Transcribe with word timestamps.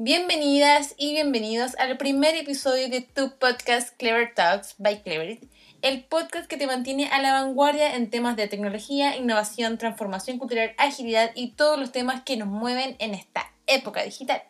Bienvenidas 0.00 0.94
y 0.96 1.10
bienvenidos 1.10 1.74
al 1.76 1.98
primer 1.98 2.36
episodio 2.36 2.88
de 2.88 3.00
tu 3.00 3.36
podcast 3.36 3.96
Clever 3.96 4.32
Talks 4.32 4.76
by 4.78 5.02
Cleverit, 5.02 5.50
el 5.82 6.04
podcast 6.04 6.48
que 6.48 6.56
te 6.56 6.68
mantiene 6.68 7.08
a 7.08 7.20
la 7.20 7.32
vanguardia 7.32 7.96
en 7.96 8.08
temas 8.08 8.36
de 8.36 8.46
tecnología, 8.46 9.16
innovación, 9.16 9.76
transformación 9.76 10.38
cultural, 10.38 10.72
agilidad 10.78 11.32
y 11.34 11.50
todos 11.50 11.80
los 11.80 11.90
temas 11.90 12.22
que 12.22 12.36
nos 12.36 12.46
mueven 12.46 12.94
en 13.00 13.12
esta 13.12 13.52
época 13.66 14.04
digital. 14.04 14.40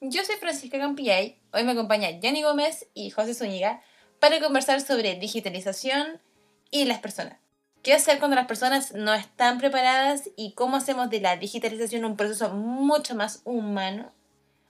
Yo 0.00 0.24
soy 0.24 0.36
Francisca 0.36 0.78
Campillay, 0.78 1.36
hoy 1.52 1.64
me 1.64 1.72
acompaña 1.72 2.18
Jenny 2.18 2.42
Gómez 2.42 2.86
y 2.94 3.10
José 3.10 3.34
Zúñiga 3.34 3.82
para 4.18 4.40
conversar 4.40 4.80
sobre 4.80 5.16
digitalización 5.16 6.22
y 6.70 6.86
las 6.86 7.00
personas. 7.00 7.36
¿Qué 7.82 7.92
hacer 7.92 8.18
cuando 8.18 8.36
las 8.36 8.46
personas 8.46 8.94
no 8.94 9.12
están 9.12 9.58
preparadas 9.58 10.30
y 10.38 10.54
cómo 10.54 10.78
hacemos 10.78 11.10
de 11.10 11.20
la 11.20 11.36
digitalización 11.36 12.06
un 12.06 12.16
proceso 12.16 12.48
mucho 12.54 13.14
más 13.14 13.42
humano? 13.44 14.15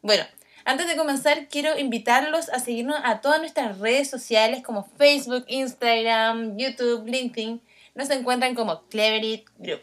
Bueno, 0.02 0.24
antes 0.64 0.88
de 0.88 0.96
comenzar, 0.96 1.48
quiero 1.48 1.78
invitarlos 1.78 2.48
a 2.48 2.58
seguirnos 2.58 2.98
a 3.04 3.20
todas 3.20 3.40
nuestras 3.40 3.78
redes 3.78 4.10
sociales 4.10 4.62
como 4.64 4.88
Facebook, 4.96 5.44
Instagram, 5.48 6.56
YouTube, 6.56 7.06
LinkedIn. 7.06 7.60
Nos 7.94 8.10
encuentran 8.10 8.54
como 8.54 8.82
Cleverit 8.88 9.48
Group. 9.58 9.82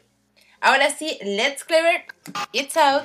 Ahora 0.60 0.90
sí, 0.90 1.18
let's 1.22 1.64
clever, 1.64 2.06
it's 2.54 2.78
out. 2.78 3.04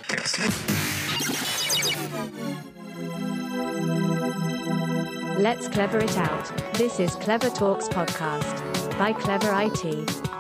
Let's 5.38 5.68
clever 5.68 6.00
it 6.00 6.16
out. 6.18 6.46
This 6.74 6.98
is 6.98 7.14
Clever 7.14 7.50
Talks 7.50 7.88
podcast 7.88 8.98
by 8.98 9.12
Clever 9.12 9.52
IT. 9.54 10.38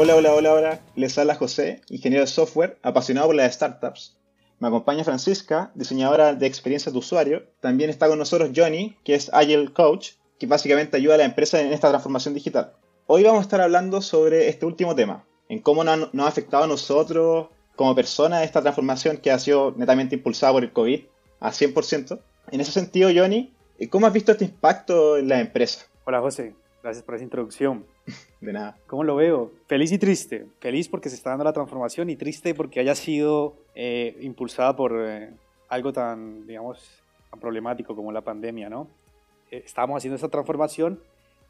Hola, 0.00 0.14
hola, 0.14 0.32
hola, 0.32 0.54
hola. 0.54 0.80
Les 0.94 1.18
habla 1.18 1.34
José, 1.34 1.80
ingeniero 1.88 2.24
de 2.24 2.30
software, 2.30 2.78
apasionado 2.84 3.26
por 3.26 3.34
las 3.34 3.52
startups. 3.52 4.16
Me 4.60 4.68
acompaña 4.68 5.02
Francisca, 5.02 5.72
diseñadora 5.74 6.34
de 6.34 6.46
experiencias 6.46 6.92
de 6.92 7.00
usuario. 7.00 7.48
También 7.58 7.90
está 7.90 8.06
con 8.06 8.16
nosotros 8.16 8.52
Johnny, 8.54 8.96
que 9.02 9.16
es 9.16 9.28
Agile 9.34 9.72
Coach, 9.72 10.10
que 10.38 10.46
básicamente 10.46 10.96
ayuda 10.96 11.16
a 11.16 11.18
la 11.18 11.24
empresa 11.24 11.60
en 11.60 11.72
esta 11.72 11.88
transformación 11.88 12.32
digital. 12.32 12.74
Hoy 13.08 13.24
vamos 13.24 13.40
a 13.40 13.42
estar 13.42 13.60
hablando 13.60 14.00
sobre 14.00 14.48
este 14.48 14.66
último 14.66 14.94
tema, 14.94 15.24
en 15.48 15.58
cómo 15.58 15.82
nos, 15.82 16.10
ha 16.16 16.28
afectado 16.28 16.62
a 16.62 16.68
nosotros 16.68 17.48
como 17.74 17.96
personas 17.96 18.44
esta 18.44 18.62
transformación 18.62 19.16
que 19.16 19.32
ha 19.32 19.38
sido 19.40 19.74
netamente 19.76 20.14
impulsada 20.14 20.52
por 20.52 20.62
el 20.62 20.72
COVID 20.72 21.06
a 21.40 21.50
100%. 21.50 22.20
En 22.52 22.60
ese 22.60 22.70
sentido, 22.70 23.10
Johnny, 23.12 23.52
¿cómo 23.90 24.06
has 24.06 24.12
visto 24.12 24.30
este 24.30 24.44
impacto 24.44 25.16
en 25.16 25.28
la 25.28 25.40
empresa? 25.40 25.86
Hola 26.04 26.20
José, 26.20 26.54
gracias 26.82 27.04
por 27.04 27.14
esa 27.14 27.24
introducción. 27.24 27.84
De 28.40 28.52
nada. 28.52 28.78
¿Cómo 28.86 29.04
lo 29.04 29.16
veo? 29.16 29.52
Feliz 29.66 29.92
y 29.92 29.98
triste. 29.98 30.46
Feliz 30.60 30.88
porque 30.88 31.08
se 31.08 31.16
está 31.16 31.30
dando 31.30 31.44
la 31.44 31.52
transformación 31.52 32.10
y 32.10 32.16
triste 32.16 32.54
porque 32.54 32.80
haya 32.80 32.94
sido 32.94 33.56
eh, 33.74 34.16
impulsada 34.20 34.76
por 34.76 34.94
eh, 34.96 35.30
algo 35.68 35.92
tan, 35.92 36.46
digamos, 36.46 37.02
tan 37.30 37.40
problemático 37.40 37.94
como 37.94 38.12
la 38.12 38.22
pandemia, 38.22 38.68
¿no? 38.68 38.88
Eh, 39.50 39.62
estábamos 39.64 39.98
haciendo 39.98 40.16
esa 40.16 40.28
transformación 40.28 41.00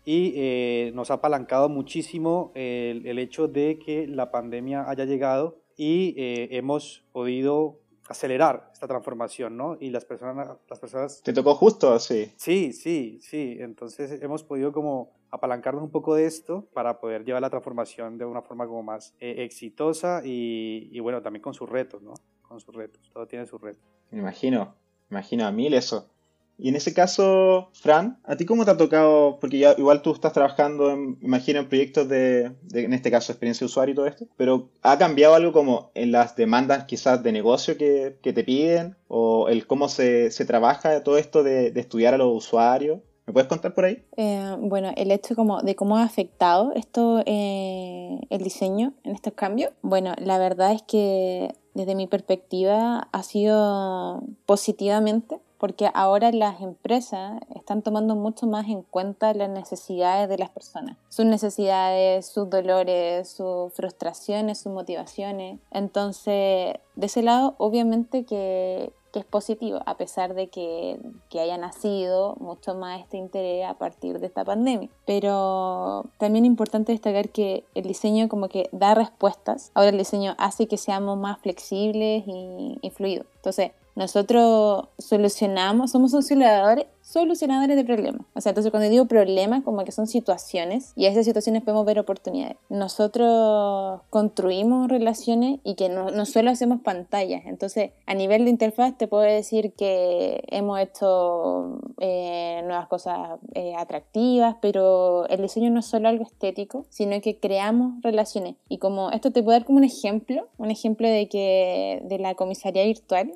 y 0.04 0.90
nos 0.94 1.10
ha 1.10 1.14
apalancado 1.14 1.68
muchísimo 1.68 2.50
el, 2.54 3.06
el, 3.06 3.18
hecho 3.18 3.46
de 3.46 3.78
que 3.78 4.06
la 4.06 4.30
pandemia 4.30 4.88
haya 4.88 5.04
llegado 5.04 5.58
y 5.76 6.14
hemos 6.16 7.02
podido 7.12 7.76
acelerar 8.08 8.70
esta 8.72 8.86
transformación, 8.86 9.56
¿no? 9.56 9.76
Y 9.80 9.90
las 9.90 10.04
personas, 10.04 10.48
las 10.68 10.78
personas... 10.78 11.22
¿Te 11.22 11.32
tocó 11.32 11.54
justo? 11.54 11.98
Sí. 11.98 12.32
Sí, 12.36 12.72
sí, 12.72 13.18
sí. 13.22 13.56
Entonces 13.60 14.20
hemos 14.22 14.42
podido 14.42 14.72
como 14.72 15.12
apalancarnos 15.30 15.82
un 15.82 15.90
poco 15.90 16.14
de 16.14 16.26
esto 16.26 16.68
para 16.72 17.00
poder 17.00 17.24
llevar 17.24 17.42
la 17.42 17.50
transformación 17.50 18.18
de 18.18 18.24
una 18.24 18.42
forma 18.42 18.66
como 18.66 18.82
más 18.82 19.14
eh, 19.20 19.44
exitosa 19.44 20.22
y, 20.24 20.88
y, 20.90 21.00
bueno, 21.00 21.22
también 21.22 21.42
con 21.42 21.54
sus 21.54 21.68
retos, 21.68 22.02
¿no? 22.02 22.14
Con 22.42 22.60
sus 22.60 22.74
retos, 22.74 23.10
todo 23.12 23.26
tiene 23.26 23.46
sus 23.46 23.60
retos. 23.60 23.82
Me 24.10 24.20
imagino, 24.20 24.74
me 25.10 25.18
imagino 25.18 25.46
a 25.46 25.52
mil 25.52 25.74
eso. 25.74 26.10
Y 26.58 26.68
en 26.68 26.76
ese 26.76 26.92
caso, 26.92 27.70
Fran, 27.72 28.18
¿a 28.24 28.36
ti 28.36 28.44
cómo 28.44 28.64
te 28.64 28.72
ha 28.72 28.76
tocado? 28.76 29.38
Porque 29.40 29.58
ya 29.58 29.74
igual 29.78 30.02
tú 30.02 30.12
estás 30.12 30.32
trabajando, 30.32 30.90
en, 30.90 31.16
imagino, 31.22 31.60
en 31.60 31.68
proyectos 31.68 32.08
de, 32.08 32.52
de, 32.62 32.84
en 32.84 32.92
este 32.92 33.12
caso, 33.12 33.30
experiencia 33.30 33.64
de 33.64 33.66
usuario 33.66 33.92
y 33.92 33.96
todo 33.96 34.06
esto, 34.06 34.26
pero 34.36 34.68
¿ha 34.82 34.98
cambiado 34.98 35.34
algo 35.34 35.52
como 35.52 35.92
en 35.94 36.10
las 36.10 36.34
demandas 36.34 36.84
quizás 36.84 37.22
de 37.22 37.30
negocio 37.30 37.76
que, 37.76 38.18
que 38.22 38.32
te 38.32 38.42
piden? 38.42 38.96
¿O 39.06 39.48
el 39.48 39.66
cómo 39.68 39.88
se, 39.88 40.32
se 40.32 40.44
trabaja 40.44 41.04
todo 41.04 41.16
esto 41.16 41.44
de, 41.44 41.70
de 41.70 41.80
estudiar 41.80 42.14
a 42.14 42.18
los 42.18 42.36
usuarios? 42.36 43.00
¿Me 43.28 43.34
puedes 43.34 43.48
contar 43.48 43.74
por 43.74 43.84
ahí? 43.84 44.02
Eh, 44.16 44.56
bueno, 44.58 44.90
el 44.96 45.10
hecho 45.10 45.36
como 45.36 45.60
de 45.60 45.76
cómo 45.76 45.98
ha 45.98 46.02
afectado 46.02 46.72
esto 46.74 47.22
eh, 47.26 48.18
el 48.30 48.42
diseño 48.42 48.94
en 49.04 49.14
estos 49.14 49.34
cambios. 49.34 49.70
Bueno, 49.82 50.14
la 50.16 50.38
verdad 50.38 50.72
es 50.72 50.80
que 50.80 51.54
desde 51.74 51.94
mi 51.94 52.06
perspectiva 52.06 53.06
ha 53.12 53.22
sido 53.22 54.22
positivamente 54.46 55.40
porque 55.58 55.90
ahora 55.92 56.30
las 56.32 56.60
empresas 56.60 57.40
están 57.54 57.82
tomando 57.82 58.14
mucho 58.14 58.46
más 58.46 58.68
en 58.68 58.82
cuenta 58.82 59.34
las 59.34 59.48
necesidades 59.48 60.28
de 60.28 60.38
las 60.38 60.50
personas, 60.50 60.96
sus 61.08 61.26
necesidades, 61.26 62.26
sus 62.26 62.48
dolores, 62.48 63.28
sus 63.28 63.72
frustraciones, 63.72 64.58
sus 64.58 64.72
motivaciones. 64.72 65.58
Entonces, 65.70 66.76
de 66.96 67.06
ese 67.06 67.22
lado, 67.22 67.54
obviamente 67.58 68.24
que 68.24 68.92
que 69.12 69.20
es 69.20 69.24
positivo, 69.24 69.80
a 69.86 69.96
pesar 69.96 70.34
de 70.34 70.48
que, 70.48 70.98
que, 71.30 71.40
haya 71.40 71.56
nacido 71.56 72.36
mucho 72.40 72.74
más 72.74 73.00
este 73.00 73.16
interés 73.16 73.66
a 73.66 73.74
partir 73.74 74.18
de 74.20 74.26
esta 74.26 74.44
pandemia. 74.44 74.88
Pero 75.06 76.04
también 76.18 76.44
es 76.44 76.50
importante 76.50 76.92
destacar 76.92 77.30
que 77.30 77.64
el 77.74 77.84
diseño 77.84 78.28
como 78.28 78.48
que 78.48 78.68
da 78.72 78.94
respuestas. 78.94 79.70
Ahora 79.74 79.90
el 79.90 79.98
diseño 79.98 80.34
hace 80.38 80.66
que 80.66 80.76
seamos 80.76 81.18
más 81.18 81.38
flexibles 81.40 82.24
y, 82.26 82.78
y 82.80 82.90
fluidos. 82.90 83.26
Entonces, 83.36 83.72
nosotros 83.98 84.84
solucionamos, 84.96 85.90
somos 85.90 86.12
solucionadores, 86.12 86.86
solucionadores 87.02 87.74
de 87.74 87.84
problemas. 87.84 88.20
O 88.32 88.40
sea, 88.40 88.50
entonces 88.50 88.70
cuando 88.70 88.88
digo 88.88 89.06
problemas, 89.06 89.64
como 89.64 89.82
que 89.82 89.90
son 89.90 90.06
situaciones 90.06 90.92
y 90.94 91.06
a 91.06 91.08
esas 91.08 91.24
situaciones 91.24 91.64
podemos 91.64 91.84
ver 91.84 91.98
oportunidades. 91.98 92.58
Nosotros 92.68 94.02
construimos 94.08 94.86
relaciones 94.88 95.58
y 95.64 95.74
que 95.74 95.88
no, 95.88 96.12
no 96.12 96.26
solo 96.26 96.52
hacemos 96.52 96.80
pantallas. 96.80 97.42
Entonces, 97.46 97.90
a 98.06 98.14
nivel 98.14 98.44
de 98.44 98.50
interfaz 98.50 98.96
te 98.96 99.08
puedo 99.08 99.24
decir 99.24 99.72
que 99.72 100.44
hemos 100.46 100.78
hecho 100.78 101.80
eh, 101.98 102.62
nuevas 102.66 102.86
cosas 102.86 103.40
eh, 103.54 103.74
atractivas, 103.76 104.54
pero 104.62 105.26
el 105.26 105.42
diseño 105.42 105.70
no 105.70 105.80
es 105.80 105.86
solo 105.86 106.08
algo 106.08 106.22
estético, 106.22 106.86
sino 106.88 107.20
que 107.20 107.40
creamos 107.40 108.00
relaciones. 108.02 108.54
Y 108.68 108.78
como 108.78 109.10
esto 109.10 109.32
te 109.32 109.42
puedo 109.42 109.58
dar 109.58 109.66
como 109.66 109.78
un 109.78 109.84
ejemplo, 109.84 110.46
un 110.56 110.70
ejemplo 110.70 111.08
de 111.08 111.28
que 111.28 112.00
de 112.04 112.18
la 112.20 112.36
comisaría 112.36 112.84
virtual, 112.84 113.32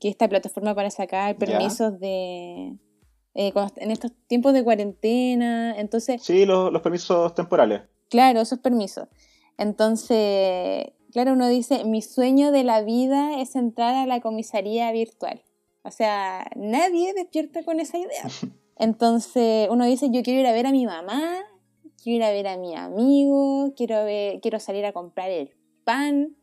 que 0.00 0.08
esta 0.08 0.28
plataforma 0.28 0.74
para 0.74 0.90
sacar 0.90 1.36
permisos 1.36 2.00
de... 2.00 2.76
Eh, 3.34 3.52
en 3.76 3.90
estos 3.92 4.12
tiempos 4.26 4.52
de 4.54 4.64
cuarentena, 4.64 5.78
entonces... 5.78 6.20
Sí, 6.22 6.44
los, 6.44 6.72
los 6.72 6.82
permisos 6.82 7.32
temporales. 7.34 7.82
Claro, 8.08 8.40
esos 8.40 8.58
permisos. 8.58 9.06
Entonces, 9.56 10.88
claro, 11.12 11.34
uno 11.34 11.46
dice, 11.48 11.84
mi 11.84 12.02
sueño 12.02 12.50
de 12.50 12.64
la 12.64 12.82
vida 12.82 13.40
es 13.40 13.54
entrar 13.54 13.94
a 13.94 14.06
la 14.06 14.20
comisaría 14.20 14.90
virtual. 14.90 15.44
O 15.82 15.90
sea, 15.90 16.50
nadie 16.56 17.14
despierta 17.14 17.62
con 17.62 17.78
esa 17.78 17.98
idea. 17.98 18.24
Entonces, 18.76 19.68
uno 19.70 19.84
dice, 19.84 20.08
yo 20.10 20.22
quiero 20.22 20.40
ir 20.40 20.46
a 20.46 20.52
ver 20.52 20.66
a 20.66 20.72
mi 20.72 20.86
mamá, 20.86 21.22
quiero 22.02 22.16
ir 22.16 22.24
a 22.24 22.32
ver 22.32 22.48
a 22.48 22.56
mi 22.56 22.74
amigo, 22.74 23.74
quiero, 23.76 24.04
ver, 24.04 24.40
quiero 24.40 24.58
salir 24.58 24.86
a 24.86 24.92
comprar 24.92 25.30
el 25.30 25.54
pan. 25.84 26.36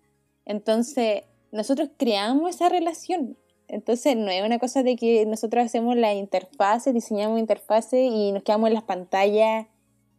Entonces, 0.46 1.23
nosotros 1.51 1.90
creamos 1.97 2.51
esa 2.51 2.69
relación. 2.69 3.38
Entonces 3.67 4.16
no 4.16 4.31
es 4.31 4.44
una 4.45 4.59
cosa 4.59 4.83
de 4.83 4.95
que 4.95 5.25
nosotros 5.25 5.66
hacemos 5.66 5.95
la 5.95 6.13
interfase, 6.13 6.94
diseñamos 6.94 7.39
interfase 7.39 8.05
y 8.05 8.31
nos 8.31 8.44
quedamos 8.44 8.67
en 8.69 8.73
las 8.73 8.83
pantallas 8.83 9.67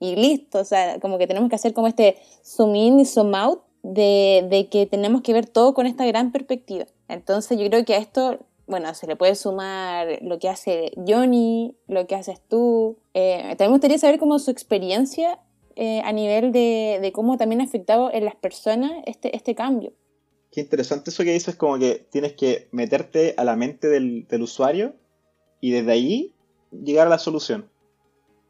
y 0.01 0.17
listo. 0.17 0.61
O 0.61 0.65
sea, 0.65 1.01
como 1.01 1.19
que 1.19 1.27
tenemos 1.27 1.49
que 1.49 1.57
hacer 1.57 1.73
como 1.73 1.87
este 1.87 2.17
zoom 2.45 2.75
in 2.77 3.01
y 3.01 3.05
zoom 3.07 3.35
out 3.35 3.63
de, 3.83 4.69
que 4.71 4.87
tenemos 4.87 5.23
que 5.23 5.33
ver 5.33 5.47
todo 5.47 5.73
con 5.73 5.87
esta 5.87 6.05
gran 6.07 6.31
perspectiva. 6.31 6.87
Entonces 7.09 7.59
yo 7.59 7.67
creo 7.69 7.85
que 7.85 7.95
a 7.95 7.99
esto, 7.99 8.39
bueno, 8.67 8.93
se 8.93 9.07
le 9.07 9.17
puede 9.17 9.35
sumar 9.35 10.19
lo 10.21 10.39
que 10.39 10.51
hace 10.51 10.93
Johnny, 11.07 11.75
lo 11.87 12.07
que 12.07 12.17
haces 12.17 12.41
tú. 12.49 12.99
Eh, 13.15 13.41
también 13.41 13.71
me 13.71 13.77
gustaría 13.77 13.99
saber 13.99 14.19
cómo 14.19 14.39
su 14.39 14.51
experiencia 14.51 15.39
eh, 15.77 16.03
a 16.05 16.13
nivel 16.13 16.53
de, 16.53 16.99
de, 17.01 17.13
cómo 17.13 17.39
también 17.39 17.63
ha 17.63 17.65
afectado 17.65 18.13
en 18.13 18.27
las 18.27 18.35
personas 18.35 18.93
este, 19.07 19.35
este 19.35 19.55
cambio 19.55 19.93
interesante 20.61 21.11
eso 21.11 21.25
que 21.25 21.33
dices, 21.33 21.57
como 21.57 21.79
que 21.79 22.07
tienes 22.11 22.35
que 22.35 22.69
meterte 22.73 23.35
a 23.37 23.45
la 23.45 23.57
mente 23.57 23.89
del, 23.89 24.27
usuario 24.41 24.95
y 25.61 25.71
desde 25.73 25.93
ahí 25.93 26.35
llegar 26.71 27.07
a 27.07 27.11
la 27.11 27.19
solución. 27.19 27.69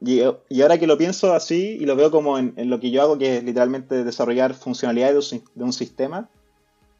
Y, 0.01 0.21
ahora 0.21 0.77
que 0.77 0.87
lo 0.87 0.97
pienso 0.97 1.33
así 1.33 1.77
y 1.79 1.85
lo 1.85 1.95
veo 1.95 2.11
como 2.11 2.37
en, 2.37 2.53
lo 2.69 2.79
que 2.79 2.91
yo 2.91 3.01
hago, 3.01 3.17
que 3.17 3.37
es 3.37 3.43
literalmente 3.43 4.03
desarrollar 4.03 4.53
funcionalidades 4.53 5.29
de 5.55 5.63
un, 5.63 5.73
sistema, 5.73 6.29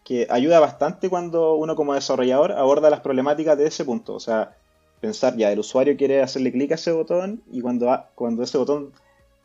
que 0.04 0.28
ayuda 0.30 0.60
bastante 0.60 1.10
cuando 1.10 1.56
uno 1.56 1.76
como 1.76 1.94
desarrollador 1.94 2.52
aborda 2.54 2.90
las 2.90 3.02
problemáticas 3.02 3.58
de 3.58 3.68
ese 3.68 3.86
punto. 3.86 4.16
O 4.16 4.20
sea, 4.20 4.58
pensar 5.00 5.38
ya, 5.38 5.52
el 5.52 5.60
usuario 5.60 5.96
quiere 5.96 6.22
hacerle 6.22 6.52
clic 6.52 6.72
a 6.72 6.76
ese 6.76 6.92
botón 6.92 7.42
y 7.52 7.62
cuando, 7.62 8.04
cuando 8.16 8.44
ese 8.44 8.58
botón 8.58 8.92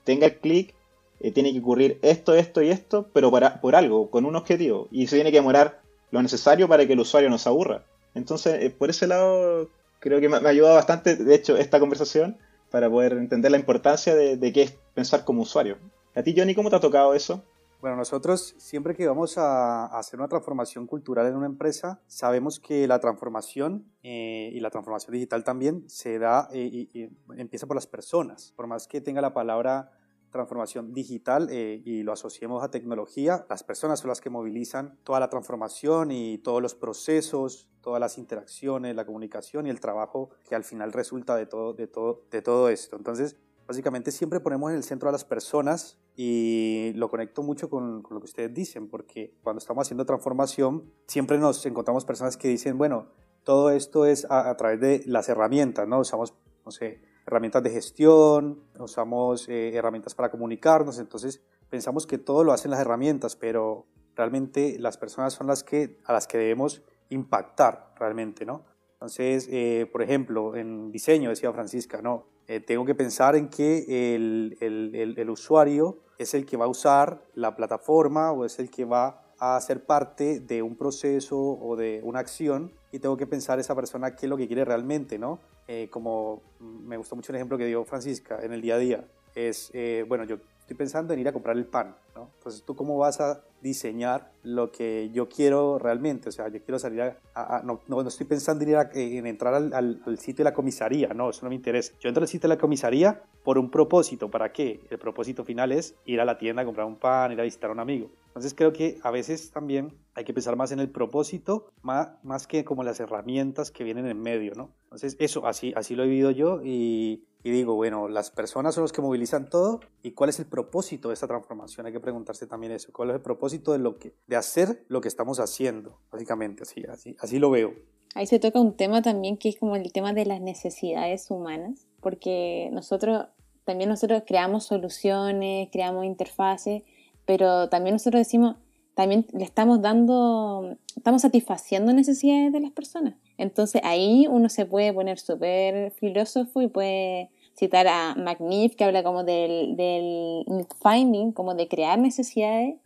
tenga 0.05 0.26
el 0.26 0.38
clic, 0.38 0.75
eh, 1.20 1.31
tiene 1.32 1.52
que 1.52 1.61
ocurrir 1.61 1.99
esto, 2.02 2.34
esto 2.34 2.62
y 2.62 2.70
esto, 2.70 3.08
pero 3.12 3.31
para, 3.31 3.61
por 3.61 3.76
algo, 3.76 4.11
con 4.11 4.25
un 4.25 4.37
objetivo. 4.37 4.88
Y 4.90 5.06
se 5.06 5.16
tiene 5.16 5.31
que 5.31 5.38
demorar 5.38 5.81
lo 6.11 6.22
necesario 6.22 6.69
para 6.69 6.87
que 6.87 6.93
el 6.93 7.00
usuario 7.00 7.31
no 7.31 7.38
se 7.38 7.49
aburra. 7.49 7.84
Entonces, 8.14 8.62
eh, 8.62 8.70
por 8.70 8.90
ese 8.90 9.06
lado, 9.06 9.69
creo 10.00 10.20
que 10.20 10.28
me, 10.28 10.37
ha 10.37 10.49
ayudado 10.49 10.75
bastante, 10.75 11.16
de 11.16 11.34
hecho, 11.34 11.56
esta 11.56 11.81
conversación 11.81 12.37
para 12.70 12.90
poder 12.90 13.12
entender 13.12 13.50
la 13.50 13.58
importancia 13.58 14.14
de, 14.14 14.37
de 14.37 14.52
qué 14.52 14.62
es 14.62 14.75
pensar 14.94 15.25
como 15.25 15.43
usuario. 15.43 15.78
¿A 16.14 16.22
ti, 16.22 16.34
Johnny, 16.37 16.55
cómo 16.55 16.70
te 16.70 16.76
ha 16.76 16.81
tocado 16.81 17.14
eso? 17.14 17.43
Bueno, 17.84 17.99
nosotros 17.99 18.55
siempre 18.56 18.94
que 18.94 19.06
vamos 19.06 19.37
a, 19.37 19.84
hacer 19.99 20.19
una 20.19 20.26
transformación 20.26 20.87
cultural 20.87 21.26
en 21.26 21.37
una 21.37 21.44
empresa, 21.44 22.00
sabemos 22.06 22.58
que 22.58 22.88
la 22.88 22.99
transformación 22.99 23.84
eh, 24.02 24.50
y 24.55 24.60
la 24.60 24.70
transformación 24.70 25.12
digital 25.12 25.44
también 25.44 25.84
se 25.87 26.19
da 26.19 26.49
eh, 26.50 26.88
y, 26.94 27.10
empieza 27.37 27.67
por 27.67 27.76
las 27.76 27.87
personas. 27.87 28.55
Por 28.56 28.69
más 28.69 28.88
que 28.88 29.02
tenga 29.02 29.20
la 29.20 29.34
palabra 29.34 29.93
transformación 30.34 30.92
digital 30.92 31.48
eh, 31.50 31.81
y 31.84 32.02
lo 32.02 32.12
asociemos 32.12 32.62
a 32.62 32.70
tecnología, 32.70 33.46
las 33.48 33.64
personas 33.64 34.00
son 34.00 34.10
las 34.10 34.20
que 34.20 34.28
movilizan 34.28 34.98
toda 35.04 35.20
la 35.20 35.31
transformación 35.31 36.10
y 36.10 36.38
todos 36.38 36.60
los 36.60 36.75
procesos, 36.75 37.69
todas 37.81 38.00
las 38.00 38.19
interacciones, 38.19 38.94
la 38.94 39.06
comunicación 39.06 39.66
y 39.66 39.70
el 39.70 39.81
trabajo 39.81 40.31
que 40.46 40.54
al 40.54 40.64
final 40.64 40.92
resulta 40.92 41.36
de 41.36 41.46
todo, 41.46 41.72
de 41.72 41.86
todo, 41.86 42.25
de 42.31 42.42
todo 42.42 42.69
esto. 42.69 42.96
Entonces, 42.96 43.36
Básicamente 43.66 44.10
siempre 44.10 44.40
ponemos 44.40 44.70
en 44.70 44.76
el 44.76 44.84
centro 44.84 45.08
a 45.08 45.12
las 45.12 45.25
personas 45.25 45.98
y 46.16 46.92
lo 46.96 47.08
conecto 47.08 47.42
mucho 47.42 47.70
con, 47.70 48.02
lo 48.10 48.20
que 48.20 48.26
ustedes 48.26 48.52
dicen, 48.52 48.88
porque 48.88 49.34
cuando 49.42 49.58
estamos 49.58 49.86
haciendo 49.86 50.04
transformación 50.04 50.92
siempre 51.06 51.38
nos 51.38 51.64
encontramos 51.64 52.04
personas 52.04 52.36
que 52.36 52.48
dicen, 52.48 52.76
bueno, 52.76 53.08
todo 53.42 53.70
esto 53.70 54.04
es 54.04 54.26
a, 54.28 54.54
través 54.56 54.81
de 54.81 55.02
las 55.06 55.31
herramientas, 55.31 55.88
¿no? 55.88 56.00
Usamos, 56.00 56.34
no 56.64 56.70
sé, 56.70 57.00
herramientas 57.26 57.62
de 57.62 57.70
gestión, 57.70 58.60
usamos 58.78 59.48
eh, 59.48 59.74
herramientas 59.74 60.14
para 60.14 60.30
comunicarnos, 60.30 60.98
entonces 60.98 61.42
pensamos 61.70 62.06
que 62.06 62.18
todo 62.18 62.44
lo 62.44 62.52
hacen 62.52 62.70
las 62.70 62.80
herramientas, 62.80 63.36
pero 63.36 63.86
realmente 64.14 64.76
las 64.78 64.98
personas 64.98 65.32
son 65.32 65.46
las 65.46 65.64
que, 65.64 66.00
a 66.04 66.12
las 66.12 66.26
que 66.26 66.38
debemos 66.38 66.82
impactar 67.08 67.92
realmente, 67.98 68.44
¿no? 68.44 68.64
Entonces, 68.92 69.48
eh, 69.50 69.88
por 69.90 70.02
ejemplo, 70.02 70.56
en 70.56 70.90
diseño, 70.90 71.30
decía 71.30 71.52
Francisca, 71.52 72.00
no, 72.00 72.26
eh, 72.46 72.60
tengo 72.60 72.84
que 72.84 72.94
pensar 72.94 73.36
en 73.36 73.48
que 73.48 74.14
el, 74.14 74.56
el, 74.60 75.14
el, 75.18 75.30
usuario 75.30 75.98
es 76.18 76.34
el 76.34 76.46
que 76.46 76.56
va 76.56 76.66
a 76.66 76.68
usar 76.68 77.22
la 77.34 77.56
plataforma 77.56 78.32
o 78.32 78.44
es 78.44 78.58
el 78.58 78.70
que 78.70 78.84
va 78.84 79.22
a 79.38 79.60
ser 79.60 79.84
parte 79.84 80.40
de 80.40 80.62
un 80.62 80.76
proceso 80.76 81.38
o 81.38 81.76
de 81.76 82.00
una 82.04 82.20
acción 82.20 82.72
y 82.92 82.98
tengo 82.98 83.16
que 83.16 83.26
pensar 83.26 83.58
esa 83.58 83.74
persona 83.74 84.14
qué 84.14 84.26
es 84.26 84.30
lo 84.30 84.36
que 84.36 84.46
quiere 84.46 84.64
realmente, 84.64 85.18
¿no? 85.18 85.40
Eh, 85.66 85.88
como 85.90 86.43
me 86.61 86.96
gustó 86.96 87.16
mucho 87.16 87.32
el 87.32 87.37
ejemplo 87.37 87.56
que 87.56 87.66
dio 87.66 87.84
Francisca 87.84 88.38
en 88.43 88.52
el 88.52 88.61
día 88.61 88.75
a 88.75 88.78
día, 88.78 89.05
es, 89.34 89.70
eh, 89.72 90.05
bueno, 90.06 90.25
yo 90.25 90.38
estoy 90.64 90.76
pensando 90.78 91.12
en 91.12 91.20
ir 91.20 91.28
a 91.28 91.32
comprar 91.32 91.58
el 91.58 91.66
pan, 91.66 91.94
¿no? 92.14 92.31
Entonces, 92.38 92.62
¿tú 92.64 92.75
cómo 92.75 92.96
vas 92.96 93.20
a 93.20 93.44
diseñar 93.61 94.32
lo 94.43 94.72
que 94.72 95.11
yo 95.12 95.28
quiero 95.28 95.78
realmente? 95.78 96.31
O 96.31 96.32
sea, 96.32 96.49
yo 96.49 96.62
quiero 96.62 96.78
salir 96.78 97.02
a... 97.02 97.62
no, 97.64 97.82
no, 97.87 98.00
estoy 98.00 98.26
pensando 98.26 98.64
en, 98.64 98.70
ir 98.70 98.76
a, 98.76 98.90
en 98.94 99.26
entrar 99.26 99.52
al, 99.52 99.75
al, 99.75 100.19
sitio 100.19 100.43
de 100.43 100.50
la 100.50 100.55
comisaría, 100.55 101.08
no, 101.08 101.28
eso 101.28 101.44
no 101.44 101.50
me 101.50 101.55
interesa. 101.55 101.93
Yo 102.00 102.08
entro 102.08 102.22
al 102.22 102.28
sitio 102.28 102.49
de 102.49 102.55
la 102.55 102.61
comisaría 102.61 103.22
por 103.43 103.58
un 103.58 103.70
propósito, 103.70 104.31
¿para 104.31 104.52
qué? 104.52 104.81
El 104.88 104.99
propósito 104.99 105.44
final 105.44 105.70
es 105.70 105.96
ir 106.06 106.19
a 106.19 106.25
la 106.25 106.38
tienda 106.38 106.62
a 106.62 106.64
comprar 106.64 106.87
un 106.87 106.96
pan, 106.96 107.32
ir 107.32 107.40
a 107.40 107.44
visitar 107.44 107.69
a 107.69 107.75
un 107.75 107.81
amigo. 107.81 108.10
Entonces, 108.28 108.55
creo 108.55 108.72
que 108.72 108.99
a 109.02 109.10
veces 109.10 109.50
también 109.50 109.93
hay 110.14 110.25
que 110.25 110.32
pensar 110.32 110.56
más 110.56 110.72
en 110.72 110.81
el 110.81 110.88
propósito, 110.88 111.69
más, 111.82 112.08
más 112.22 112.46
que 112.46 112.64
como 112.64 112.84
las 112.84 113.00
herramientas 113.00 113.70
que 113.70 113.84
vienen 113.84 114.06
en 114.06 114.19
medio, 114.19 114.55
¿no? 114.56 114.70
Entonces, 114.84 115.14
eso, 115.19 115.46
así, 115.46 115.75
así 115.76 115.94
lo 115.94 116.05
he 116.05 116.08
vivido 116.08 116.31
yo 116.31 116.62
y 116.64 117.22
y 117.44 117.50
digo, 117.50 117.75
bueno, 117.75 118.08
las 118.08 118.31
personas 118.31 118.75
son 118.75 118.82
los 118.82 118.93
que 118.93 119.02
movilizan 119.02 119.50
todo 119.50 119.81
y 120.02 120.12
cuál 120.12 120.31
es 120.31 120.38
el 120.38 120.46
propósito 120.46 121.08
de 121.08 121.14
esta 121.14 121.29
transformación. 121.29 121.85
Hay 121.85 121.93
que 121.93 122.00
preguntarse 122.00 122.46
también 122.46 122.73
eso, 122.73 122.91
cuál 122.91 123.11
es 123.11 123.17
el 123.17 123.23
propósito 123.23 123.73
de 123.73 123.79
lo 123.79 123.99
que 123.99 124.14
de 124.26 124.37
hacer 124.37 124.85
lo 124.88 125.02
que 125.02 125.08
estamos 125.08 125.38
haciendo, 125.38 126.00
básicamente, 126.11 126.62
así 126.62 126.82
así 126.91 127.17
así 127.20 127.38
lo 127.38 127.50
veo. 127.50 127.75
Ahí 128.14 128.26
se 128.26 128.38
toca 128.38 128.58
un 128.58 128.76
tema 128.76 129.02
también 129.02 129.37
que 129.37 129.50
es 129.50 129.58
como 129.58 129.76
el 129.76 129.93
tema 129.93 130.14
de 130.14 130.25
las 130.25 130.41
necesidades 130.41 131.31
humanas, 131.31 131.87
porque 132.00 132.70
nosotros 132.73 133.26
también 133.64 133.91
nosotros 133.91 134.23
creamos 134.26 134.64
soluciones, 134.64 135.69
creamos 135.70 136.06
interfaces, 136.06 136.82
pero 137.26 137.69
también 137.69 137.94
nosotros 137.94 138.20
decimos, 138.20 138.56
también 138.94 139.26
le 139.32 139.44
estamos 139.44 139.82
dando, 139.82 140.76
estamos 140.96 141.23
satisfaciendo 141.23 141.93
necesidades 141.93 142.52
de 142.52 142.61
las 142.61 142.70
personas. 142.70 143.17
Entonces 143.37 143.82
ahí 143.85 144.26
uno 144.31 144.49
se 144.49 144.64
puede 144.64 144.93
poner 144.93 145.19
súper 145.19 145.91
filósofo 145.91 146.62
y 146.62 146.69
puede 146.69 147.31
citar 147.56 147.86
a 147.86 148.14
McNiff, 148.14 148.76
que 148.76 148.84
habla 148.84 149.02
como 149.02 149.24
del, 149.24 149.76
del 149.76 150.44
finding, 150.82 151.32
como 151.32 151.54
de 151.54 151.68
crear 151.68 151.98
necesidades. 151.98 152.76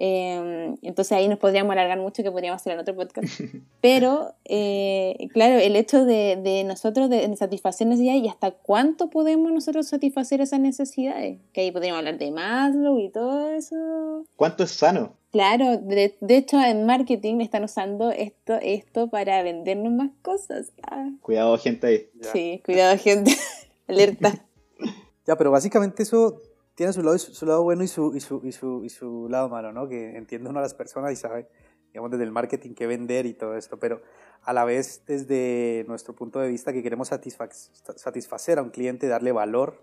Em, 0.00 0.76
entonces 0.82 1.10
ahí 1.10 1.26
nos 1.26 1.40
podríamos 1.40 1.72
alargar 1.72 1.98
mucho, 1.98 2.22
que 2.22 2.30
podríamos 2.30 2.60
hacer 2.60 2.72
en 2.72 2.78
otro 2.78 2.94
podcast. 2.94 3.26
Pero, 3.80 4.32
eh, 4.44 5.28
claro, 5.32 5.58
el 5.58 5.74
hecho 5.74 6.04
de, 6.04 6.38
de 6.40 6.62
nosotros 6.62 7.10
de, 7.10 7.36
satisfacer 7.36 7.88
necesidades 7.88 8.22
y 8.22 8.28
hasta 8.28 8.52
cuánto 8.52 9.10
podemos 9.10 9.50
nosotros 9.50 9.88
satisfacer 9.88 10.40
esas 10.40 10.60
necesidades. 10.60 11.38
Que 11.52 11.62
ahí 11.62 11.72
podríamos 11.72 11.98
hablar 11.98 12.16
de 12.16 12.30
Maslow 12.30 13.00
y 13.00 13.10
todo 13.10 13.50
eso. 13.50 14.24
¿Cuánto 14.36 14.62
es 14.62 14.70
sano? 14.70 15.14
Claro, 15.32 15.76
de, 15.78 16.14
hecho 16.28 16.60
en 16.60 16.86
marketing 16.86 17.40
están 17.40 17.64
usando 17.64 18.10
esto, 18.10 18.54
esto 18.62 19.08
para 19.08 19.42
vendernos 19.42 19.92
más 19.92 20.10
cosas. 20.22 20.72
Ah. 20.82 21.10
Cuidado 21.22 21.58
gente 21.58 21.86
ahí. 21.86 22.08
Sí, 22.32 22.62
cuidado 22.64 22.96
gente. 22.96 23.32
Alerta. 23.88 24.44
Ya, 25.26 25.36
pero 25.36 25.50
básicamente 25.50 26.04
eso 26.04 26.40
tiene 26.74 26.94
su 26.94 27.02
lado, 27.02 27.62
bueno 27.62 27.82
y 27.82 27.88
su, 27.88 29.26
lado 29.28 29.50
malo, 29.50 29.74
¿no? 29.74 29.86
Que 29.86 30.16
entiende 30.16 30.48
uno 30.48 30.60
a 30.60 30.62
las 30.62 30.72
personas 30.72 31.12
y 31.12 31.16
sabe, 31.16 31.46
digamos, 31.88 32.10
desde 32.10 32.24
el 32.24 32.32
marketing 32.32 32.72
qué 32.72 32.86
vender 32.86 33.26
y 33.26 33.34
todo 33.34 33.54
esto, 33.54 33.78
pero 33.78 34.00
a 34.40 34.54
la 34.54 34.64
vez 34.64 35.02
desde 35.06 35.84
nuestro 35.86 36.14
punto 36.14 36.38
de 36.38 36.48
vista 36.48 36.72
que 36.72 36.82
queremos 36.82 37.08
satisfacer 37.08 38.58
a 38.58 38.62
un 38.62 38.70
cliente, 38.70 39.06
darle 39.06 39.32
valor, 39.32 39.82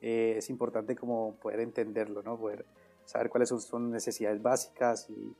eh, 0.00 0.36
es 0.38 0.48
importante 0.48 0.96
como 0.96 1.34
poder 1.36 1.60
entenderlo, 1.60 2.22
¿no? 2.22 2.38
Poder 2.38 2.64
saber 3.04 3.28
cuáles 3.28 3.50
son 3.50 3.60
sus 3.60 3.80
necesidades 3.80 4.40
básicas 4.40 5.10
y, 5.10 5.36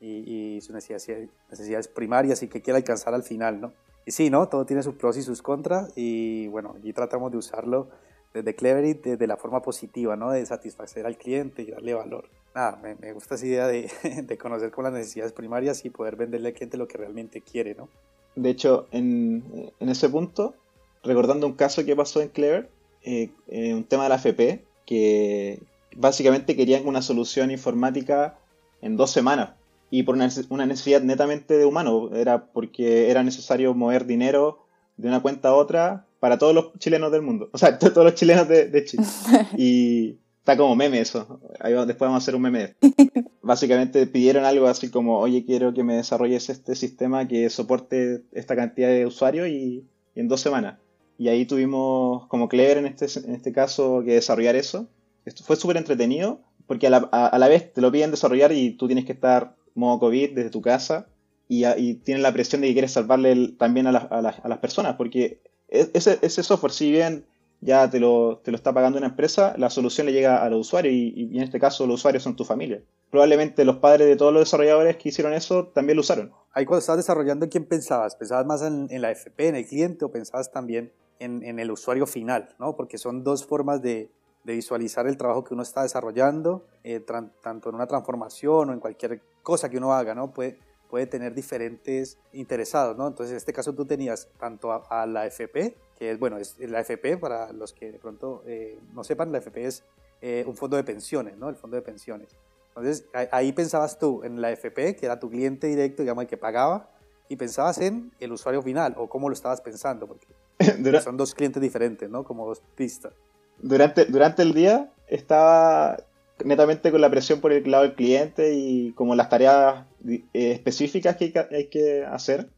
y, 0.00 0.60
sus 0.60 0.74
necesidades, 0.74 1.88
primarias 1.88 2.42
y 2.42 2.48
qué 2.48 2.60
quiere 2.60 2.78
alcanzar 2.78 3.14
al 3.14 3.22
final, 3.22 3.60
¿no? 3.60 3.72
Sí, 4.06 4.30
¿no? 4.30 4.48
Todo 4.48 4.66
tiene 4.66 4.82
sus 4.82 4.94
pros 4.94 5.16
y 5.16 5.22
sus 5.22 5.42
contras 5.42 5.92
y 5.96 6.48
bueno, 6.48 6.74
allí 6.76 6.92
tratamos 6.92 7.30
de 7.30 7.38
usarlo 7.38 7.88
desde 8.34 8.54
Cleverit 8.54 9.04
desde 9.04 9.26
la 9.26 9.36
forma 9.36 9.62
positiva, 9.62 10.16
¿no? 10.16 10.30
De 10.30 10.44
satisfacer 10.46 11.06
al 11.06 11.16
cliente 11.16 11.62
y 11.62 11.70
darle 11.70 11.94
valor. 11.94 12.28
Nada, 12.54 12.78
me, 12.82 12.94
me 12.96 13.12
gusta 13.12 13.36
esa 13.36 13.46
idea 13.46 13.66
de, 13.66 13.90
de, 14.26 14.38
conocer 14.38 14.70
con 14.70 14.84
las 14.84 14.92
necesidades 14.92 15.32
primarias 15.32 15.84
y 15.84 15.90
poder 15.90 16.16
venderle 16.16 16.48
al 16.48 16.54
cliente 16.54 16.76
lo 16.76 16.88
que 16.88 16.98
realmente 16.98 17.40
quiere, 17.40 17.74
¿no? 17.74 17.88
De 18.34 18.50
hecho, 18.50 18.86
en, 18.90 19.70
en 19.78 19.88
ese 19.88 20.08
punto, 20.08 20.54
recordando 21.02 21.46
un 21.46 21.52
caso 21.52 21.84
que 21.84 21.94
pasó 21.94 22.22
en 22.22 22.28
Clever, 22.28 22.70
eh, 23.04 23.30
eh, 23.48 23.74
un 23.74 23.84
tema 23.84 24.04
de 24.04 24.08
la 24.08 24.14
FP, 24.16 24.64
que, 24.86 25.60
básicamente 25.96 26.56
querían 26.56 26.86
una 26.86 27.02
solución 27.02 27.50
informática 27.50 28.38
en 28.80 28.96
dos 28.96 29.10
semanas. 29.10 29.50
Y 29.94 30.04
por 30.04 30.14
una, 30.14 30.26
necesidad 30.66 31.02
netamente 31.02 31.58
de 31.58 31.66
humano. 31.66 32.08
Era 32.14 32.46
porque 32.46 33.10
era 33.10 33.22
necesario 33.22 33.74
mover 33.74 34.06
dinero 34.06 34.66
de 34.96 35.08
una 35.08 35.20
cuenta 35.20 35.48
a 35.48 35.54
otra 35.54 36.06
para 36.18 36.38
todos 36.38 36.54
los 36.54 36.72
chilenos 36.78 37.12
del 37.12 37.20
mundo. 37.20 37.50
O 37.52 37.58
sea, 37.58 37.78
todos 37.78 38.02
los 38.02 38.14
chilenos 38.14 38.48
de, 38.48 38.84
Chile. 38.86 39.04
Y 39.58 40.16
está 40.38 40.56
como 40.56 40.74
meme 40.76 40.98
eso. 40.98 41.40
después 41.60 41.98
vamos 41.98 42.14
a 42.14 42.24
hacer 42.24 42.34
un 42.34 42.40
meme. 42.40 42.74
Básicamente 43.42 44.06
pidieron 44.06 44.46
algo 44.46 44.66
así 44.66 44.88
como, 44.88 45.18
oye, 45.18 45.44
quiero 45.44 45.74
que 45.74 45.84
me 45.84 45.96
desarrolles 45.96 46.48
este 46.48 46.74
sistema 46.74 47.28
que 47.28 47.50
soporte 47.50 48.22
esta 48.32 48.56
cantidad 48.56 48.88
de 48.88 49.04
usuarios 49.04 49.48
y, 49.48 49.84
en 50.14 50.26
dos 50.26 50.40
semanas. 50.40 50.78
Y 51.18 51.28
ahí 51.28 51.44
tuvimos 51.44 52.26
como 52.28 52.48
Clever 52.48 52.78
en 52.78 52.86
este, 52.86 53.06
en 53.26 53.34
este 53.34 53.52
caso 53.52 54.02
que 54.06 54.14
desarrollar 54.14 54.56
eso. 54.56 54.88
Esto 55.26 55.44
fue 55.44 55.56
súper 55.56 55.76
entretenido 55.76 56.40
porque 56.66 56.86
a 56.86 56.90
la, 57.38 57.48
vez 57.48 57.72
te 57.74 57.82
lo 57.82 57.92
piden 57.92 58.10
desarrollar 58.10 58.52
y 58.52 58.70
tú 58.70 58.86
tienes 58.86 59.04
que 59.04 59.12
estar 59.12 59.54
modo 59.74 60.00
COVID 60.00 60.34
desde 60.34 60.50
tu 60.50 60.60
casa 60.60 61.06
y, 61.48 61.66
y 61.66 61.94
tienes 61.94 62.22
la 62.22 62.32
presión 62.32 62.60
de 62.60 62.68
que 62.68 62.72
quieres 62.72 62.92
salvarle 62.92 63.48
también 63.58 63.86
a, 63.86 63.92
las 63.92 64.58
personas 64.58 64.96
porque 64.96 65.40
e, 65.68 65.90
ese, 65.94 66.42
software, 66.42 66.72
si 66.72 66.90
bien 66.90 67.24
ya 67.60 67.88
te 67.88 68.00
lo, 68.00 68.38
te 68.38 68.50
lo 68.50 68.56
está 68.56 68.72
pagando 68.72 68.98
una 68.98 69.08
empresa, 69.08 69.54
la 69.56 69.70
solución 69.70 70.06
le 70.06 70.12
llega 70.12 70.42
a 70.42 70.50
los 70.50 70.60
usuarios 70.60 70.94
y, 70.94 71.36
en 71.36 71.42
este 71.42 71.60
caso 71.60 71.86
los 71.86 72.00
usuarios 72.00 72.22
son 72.22 72.36
tu 72.36 72.44
familia. 72.44 72.82
Probablemente 73.10 73.64
los 73.64 73.76
padres 73.76 74.08
de 74.08 74.16
todos 74.16 74.32
los 74.32 74.42
desarrolladores 74.42 74.96
que 74.96 75.10
hicieron 75.10 75.32
eso 75.32 75.68
también 75.68 75.96
lo 75.96 76.00
usaron. 76.00 76.32
Ahí 76.52 76.64
cuando 76.64 76.80
estabas 76.80 76.98
desarrollando, 76.98 77.44
¿en 77.44 77.50
quién 77.50 77.66
pensabas? 77.66 78.16
¿Pensabas 78.16 78.46
más 78.46 78.62
en, 78.62 78.88
la 79.00 79.10
FP, 79.10 79.48
en 79.48 79.56
el 79.56 79.66
cliente 79.66 80.04
o 80.04 80.10
pensabas 80.10 80.50
también 80.50 80.92
en, 81.18 81.58
el 81.58 81.70
usuario 81.70 82.06
final? 82.06 82.48
¿no? 82.58 82.74
Porque 82.74 82.98
son 82.98 83.22
dos 83.22 83.46
formas 83.46 83.80
de, 83.80 84.10
de 84.44 84.54
visualizar 84.54 85.06
el 85.06 85.16
trabajo 85.16 85.44
que 85.44 85.54
uno 85.54 85.62
está 85.62 85.82
desarrollando, 85.82 86.66
eh, 86.82 87.00
tanto 87.00 87.68
en 87.68 87.74
una 87.74 87.86
transformación 87.86 88.70
o 88.70 88.72
en 88.72 88.80
cualquier 88.80 89.20
cosa 89.42 89.68
que 89.68 89.78
uno 89.78 89.92
haga, 89.92 90.14
¿no? 90.14 90.32
Puede, 90.32 90.58
puede 90.88 91.06
tener 91.06 91.34
diferentes 91.34 92.18
interesados, 92.32 92.96
¿no? 92.96 93.08
Entonces, 93.08 93.32
en 93.32 93.36
este 93.38 93.52
caso 93.52 93.72
tú 93.74 93.84
tenías 93.84 94.28
tanto 94.38 94.72
a, 94.72 95.06
la 95.06 95.26
FP, 95.26 95.76
que 95.98 96.10
es, 96.10 96.18
bueno, 96.18 96.38
es 96.38 96.58
la 96.58 96.80
FP, 96.80 97.16
para 97.16 97.52
los 97.52 97.72
que 97.72 97.92
de 97.92 97.98
pronto 97.98 98.42
eh, 98.46 98.78
no 98.92 99.02
sepan, 99.04 99.32
la 99.32 99.38
FP 99.38 99.64
es 99.64 99.84
eh, 100.20 100.44
un 100.46 100.56
fondo 100.56 100.76
de 100.76 100.84
pensiones, 100.84 101.36
¿no? 101.36 101.48
El 101.48 101.56
fondo 101.56 101.76
de 101.76 101.82
pensiones. 101.82 102.36
Entonces, 102.68 103.06
ahí 103.32 103.52
pensabas 103.52 103.98
tú 103.98 104.22
en 104.24 104.40
la 104.40 104.50
FP, 104.50 104.96
que 104.96 105.06
era 105.06 105.18
tu 105.18 105.28
cliente 105.28 105.66
directo, 105.66 106.02
digamos, 106.02 106.22
el 106.22 106.28
que 106.28 106.38
pagaba, 106.38 106.88
y 107.28 107.36
pensabas 107.36 107.78
en 107.78 108.12
el 108.20 108.32
usuario 108.32 108.62
final, 108.62 108.94
o 108.98 109.08
cómo 109.08 109.28
lo 109.28 109.32
estabas 109.32 109.60
pensando, 109.60 110.06
porque 110.06 110.26
son 111.02 111.16
dos 111.16 111.34
clientes 111.34 111.60
diferentes, 111.60 112.08
¿no? 112.08 112.24
Como 112.24 112.46
dos 112.46 112.62
pistas. 112.74 113.12
Durante, 113.58 114.04
durante 114.06 114.42
el 114.42 114.52
día 114.54 114.92
estaba 115.06 115.96
netamente 116.44 116.90
con 116.90 117.00
la 117.00 117.10
presión 117.10 117.40
por 117.40 117.52
el 117.52 117.70
lado 117.70 117.84
del 117.84 117.94
cliente 117.94 118.54
y 118.54 118.92
como 118.92 119.14
las 119.14 119.28
tareas 119.28 119.86
eh, 120.08 120.22
específicas 120.32 121.16
que 121.16 121.32
hay, 121.50 121.66
que 121.66 122.04
hacer. 122.04 122.48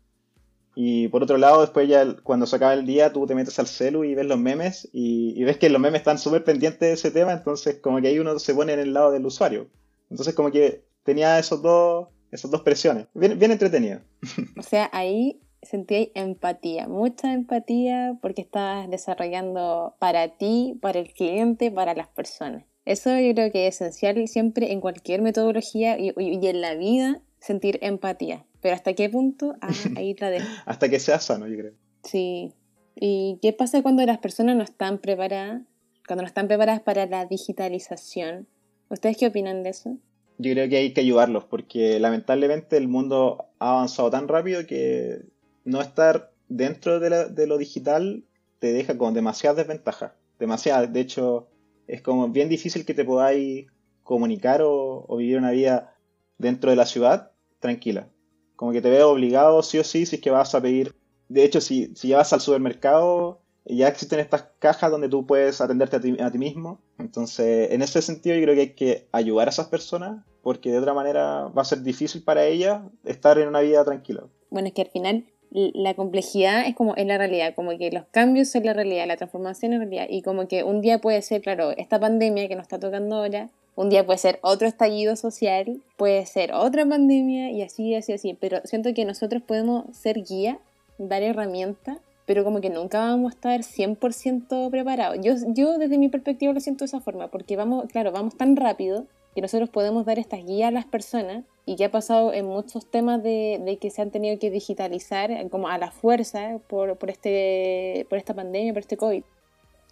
Y 0.74 1.08
por 1.08 1.22
otro 1.22 1.36
lado, 1.38 1.60
después 1.60 1.88
ya 1.88 2.16
cuando 2.22 2.46
se 2.46 2.56
acaba 2.56 2.74
el 2.74 2.84
día, 2.84 3.12
tú 3.12 3.26
te 3.26 3.34
metes 3.34 3.58
al 3.58 3.68
celu 3.68 4.04
y 4.04 4.14
ves 4.14 4.26
los 4.26 4.38
memes 4.38 4.88
y, 4.92 5.42
ves 5.44 5.56
que 5.58 5.70
los 5.70 5.80
memes 5.80 6.00
están 6.00 6.18
súper 6.18 6.42
pendientes 6.42 6.80
de 6.80 6.92
ese 6.92 7.10
tema, 7.10 7.32
entonces 7.32 7.76
como 7.80 8.00
que 8.00 8.08
ahí 8.08 8.18
uno 8.18 8.38
se 8.38 8.54
pone 8.54 8.72
en 8.72 8.80
el 8.80 8.92
lado 8.92 9.12
del 9.12 9.24
usuario. 9.24 9.68
Entonces 10.10 10.34
como 10.34 10.50
que 10.50 10.82
tenía 11.04 11.38
esos 11.38 11.62
dos, 11.62 12.08
esas 12.32 12.50
dos 12.50 12.62
presiones. 12.62 13.06
Bien, 13.14 13.38
bien 13.38 13.52
entretenido. 13.52 14.00
O 14.58 14.62
sea, 14.62 14.90
ahí 14.92 15.40
sentí 15.62 16.10
empatía, 16.14 16.88
mucha 16.88 17.32
empatía 17.32 18.18
porque 18.20 18.42
estabas 18.42 18.90
desarrollando 18.90 19.94
para 19.98 20.36
ti, 20.36 20.78
para 20.80 20.98
el 20.98 21.12
cliente, 21.12 21.70
para 21.70 21.94
las 21.94 22.08
personas. 22.08 22.64
Eso 22.84 23.18
yo 23.18 23.32
creo 23.34 23.50
que 23.50 23.66
es 23.66 23.80
esencial 23.80 24.28
siempre 24.28 24.72
en 24.72 24.80
cualquier 24.80 25.22
metodología 25.22 25.98
y, 25.98 26.12
en 26.16 26.60
la 26.60 26.74
vida 26.74 27.22
sentir 27.38 27.78
empatía. 27.82 28.44
Pero 28.60 28.74
¿hasta 28.74 28.92
qué 28.94 29.08
punto? 29.08 29.54
Ah, 29.60 29.70
ahí 29.96 30.14
la 30.18 30.30
dejo. 30.30 30.46
hasta 30.66 30.88
que 30.88 30.98
sea 30.98 31.18
sano, 31.18 31.46
yo 31.46 31.56
creo. 31.56 31.72
Sí. 32.02 32.52
¿Y 32.96 33.38
qué 33.42 33.52
pasa 33.52 33.82
cuando 33.82 34.04
las 34.04 34.18
personas 34.18 34.56
no 34.56 34.62
están 34.62 34.98
preparadas? 34.98 35.62
Cuando 36.06 36.22
no 36.22 36.28
están 36.28 36.48
preparadas 36.48 36.80
para 36.80 37.06
la 37.06 37.24
digitalización. 37.24 38.46
¿Ustedes 38.90 39.16
qué 39.16 39.26
opinan 39.26 39.62
de 39.62 39.70
eso? 39.70 39.96
Yo 40.36 40.52
creo 40.52 40.68
que 40.68 40.76
hay 40.76 40.92
que 40.92 41.00
ayudarlos 41.00 41.44
porque 41.44 41.98
lamentablemente 41.98 42.76
el 42.76 42.88
mundo 42.88 43.46
ha 43.58 43.72
avanzado 43.72 44.10
tan 44.10 44.28
rápido 44.28 44.66
que 44.66 45.22
no 45.64 45.80
estar 45.80 46.32
dentro 46.48 47.00
de, 47.00 47.30
de 47.30 47.46
lo 47.46 47.56
digital 47.56 48.24
te 48.58 48.72
deja 48.72 48.98
con 48.98 49.14
demasiadas 49.14 49.56
desventajas. 49.56 50.12
Demasiadas. 50.38 50.92
De 50.92 51.00
hecho, 51.00 51.48
es 51.86 52.02
como 52.02 52.28
bien 52.28 52.48
difícil 52.48 52.84
que 52.84 52.94
te 52.94 53.04
podáis 53.04 53.66
comunicar 54.02 54.60
o, 54.62 55.06
vivir 55.16 55.38
una 55.38 55.50
vida 55.50 55.96
dentro 56.38 56.70
de 56.70 56.76
la 56.76 56.86
ciudad 56.86 57.32
tranquila. 57.58 58.08
Como 58.56 58.72
que 58.72 58.82
te 58.82 58.90
veo 58.90 59.10
obligado 59.10 59.62
sí 59.62 59.78
o 59.78 59.84
sí 59.84 60.06
si 60.06 60.16
es 60.16 60.22
que 60.22 60.30
vas 60.30 60.54
a 60.54 60.60
pedir. 60.60 60.94
De 61.28 61.44
hecho, 61.44 61.60
si, 61.60 61.94
si 61.96 62.08
ya 62.08 62.18
vas 62.18 62.32
al 62.32 62.40
supermercado, 62.40 63.40
ya 63.64 63.88
existen 63.88 64.20
estas 64.20 64.44
cajas 64.58 64.90
donde 64.90 65.08
tú 65.08 65.26
puedes 65.26 65.60
atenderte 65.60 65.96
a 65.96 66.00
ti, 66.00 66.16
a 66.20 66.30
ti 66.30 66.38
mismo. 66.38 66.80
Entonces, 66.98 67.72
en 67.72 67.82
ese 67.82 68.02
sentido, 68.02 68.36
yo 68.36 68.42
creo 68.42 68.54
que 68.54 68.60
hay 68.60 68.74
que 68.74 69.08
ayudar 69.12 69.48
a 69.48 69.50
esas 69.50 69.68
personas 69.68 70.24
porque 70.42 70.70
de 70.70 70.78
otra 70.78 70.92
manera 70.92 71.48
va 71.48 71.62
a 71.62 71.64
ser 71.64 71.82
difícil 71.82 72.22
para 72.22 72.44
ellas 72.44 72.82
estar 73.04 73.38
en 73.38 73.48
una 73.48 73.60
vida 73.60 73.82
tranquila. 73.84 74.24
Bueno, 74.50 74.68
es 74.68 74.74
que 74.74 74.82
al 74.82 74.90
final 74.90 75.24
la 75.54 75.94
complejidad 75.94 76.66
es 76.66 76.74
como 76.74 76.94
en 76.96 77.08
la 77.08 77.16
realidad, 77.16 77.54
como 77.54 77.78
que 77.78 77.90
los 77.92 78.04
cambios 78.10 78.48
son 78.48 78.64
la 78.64 78.72
realidad, 78.72 79.06
la 79.06 79.16
transformación 79.16 79.72
es 79.72 79.78
realidad, 79.78 80.06
y 80.10 80.22
como 80.22 80.48
que 80.48 80.64
un 80.64 80.80
día 80.80 80.98
puede 80.98 81.22
ser, 81.22 81.42
claro, 81.42 81.70
esta 81.70 82.00
pandemia 82.00 82.48
que 82.48 82.56
nos 82.56 82.64
está 82.64 82.80
tocando 82.80 83.16
ahora, 83.16 83.48
un 83.76 83.88
día 83.88 84.04
puede 84.04 84.18
ser 84.18 84.40
otro 84.42 84.66
estallido 84.66 85.14
social, 85.14 85.80
puede 85.96 86.26
ser 86.26 86.52
otra 86.52 86.84
pandemia 86.84 87.52
y 87.52 87.62
así, 87.62 87.94
así, 87.94 88.12
así, 88.12 88.36
pero 88.38 88.60
siento 88.64 88.92
que 88.94 89.04
nosotros 89.04 89.42
podemos 89.42 89.84
ser 89.96 90.24
guía, 90.24 90.58
dar 90.98 91.22
herramientas, 91.22 91.98
pero 92.26 92.42
como 92.42 92.60
que 92.60 92.70
nunca 92.70 92.98
vamos 92.98 93.32
a 93.32 93.34
estar 93.34 93.60
100% 93.60 94.70
preparados. 94.70 95.18
Yo, 95.22 95.34
yo 95.48 95.78
desde 95.78 95.98
mi 95.98 96.08
perspectiva 96.08 96.52
lo 96.52 96.60
siento 96.60 96.84
de 96.84 96.86
esa 96.86 97.00
forma, 97.00 97.28
porque 97.28 97.56
vamos, 97.56 97.86
claro, 97.90 98.12
vamos 98.12 98.36
tan 98.36 98.56
rápido 98.56 99.06
que 99.34 99.40
nosotros 99.40 99.68
podemos 99.68 100.04
dar 100.04 100.18
estas 100.18 100.44
guías 100.44 100.68
a 100.68 100.70
las 100.70 100.84
personas 100.84 101.44
y 101.66 101.76
que 101.76 101.84
ha 101.84 101.90
pasado 101.90 102.32
en 102.32 102.46
muchos 102.46 102.90
temas 102.90 103.22
de, 103.22 103.78
que 103.80 103.90
se 103.90 104.02
han 104.02 104.10
tenido 104.10 104.38
que 104.38 104.50
digitalizar 104.50 105.30
como 105.50 105.68
a 105.68 105.78
la 105.78 105.90
fuerza 105.90 106.58
por, 106.68 106.96
por, 106.96 107.10
este, 107.10 108.06
por 108.08 108.18
esta 108.18 108.34
pandemia, 108.34 108.72
por 108.72 108.80
este 108.80 108.96
COVID. 108.96 109.22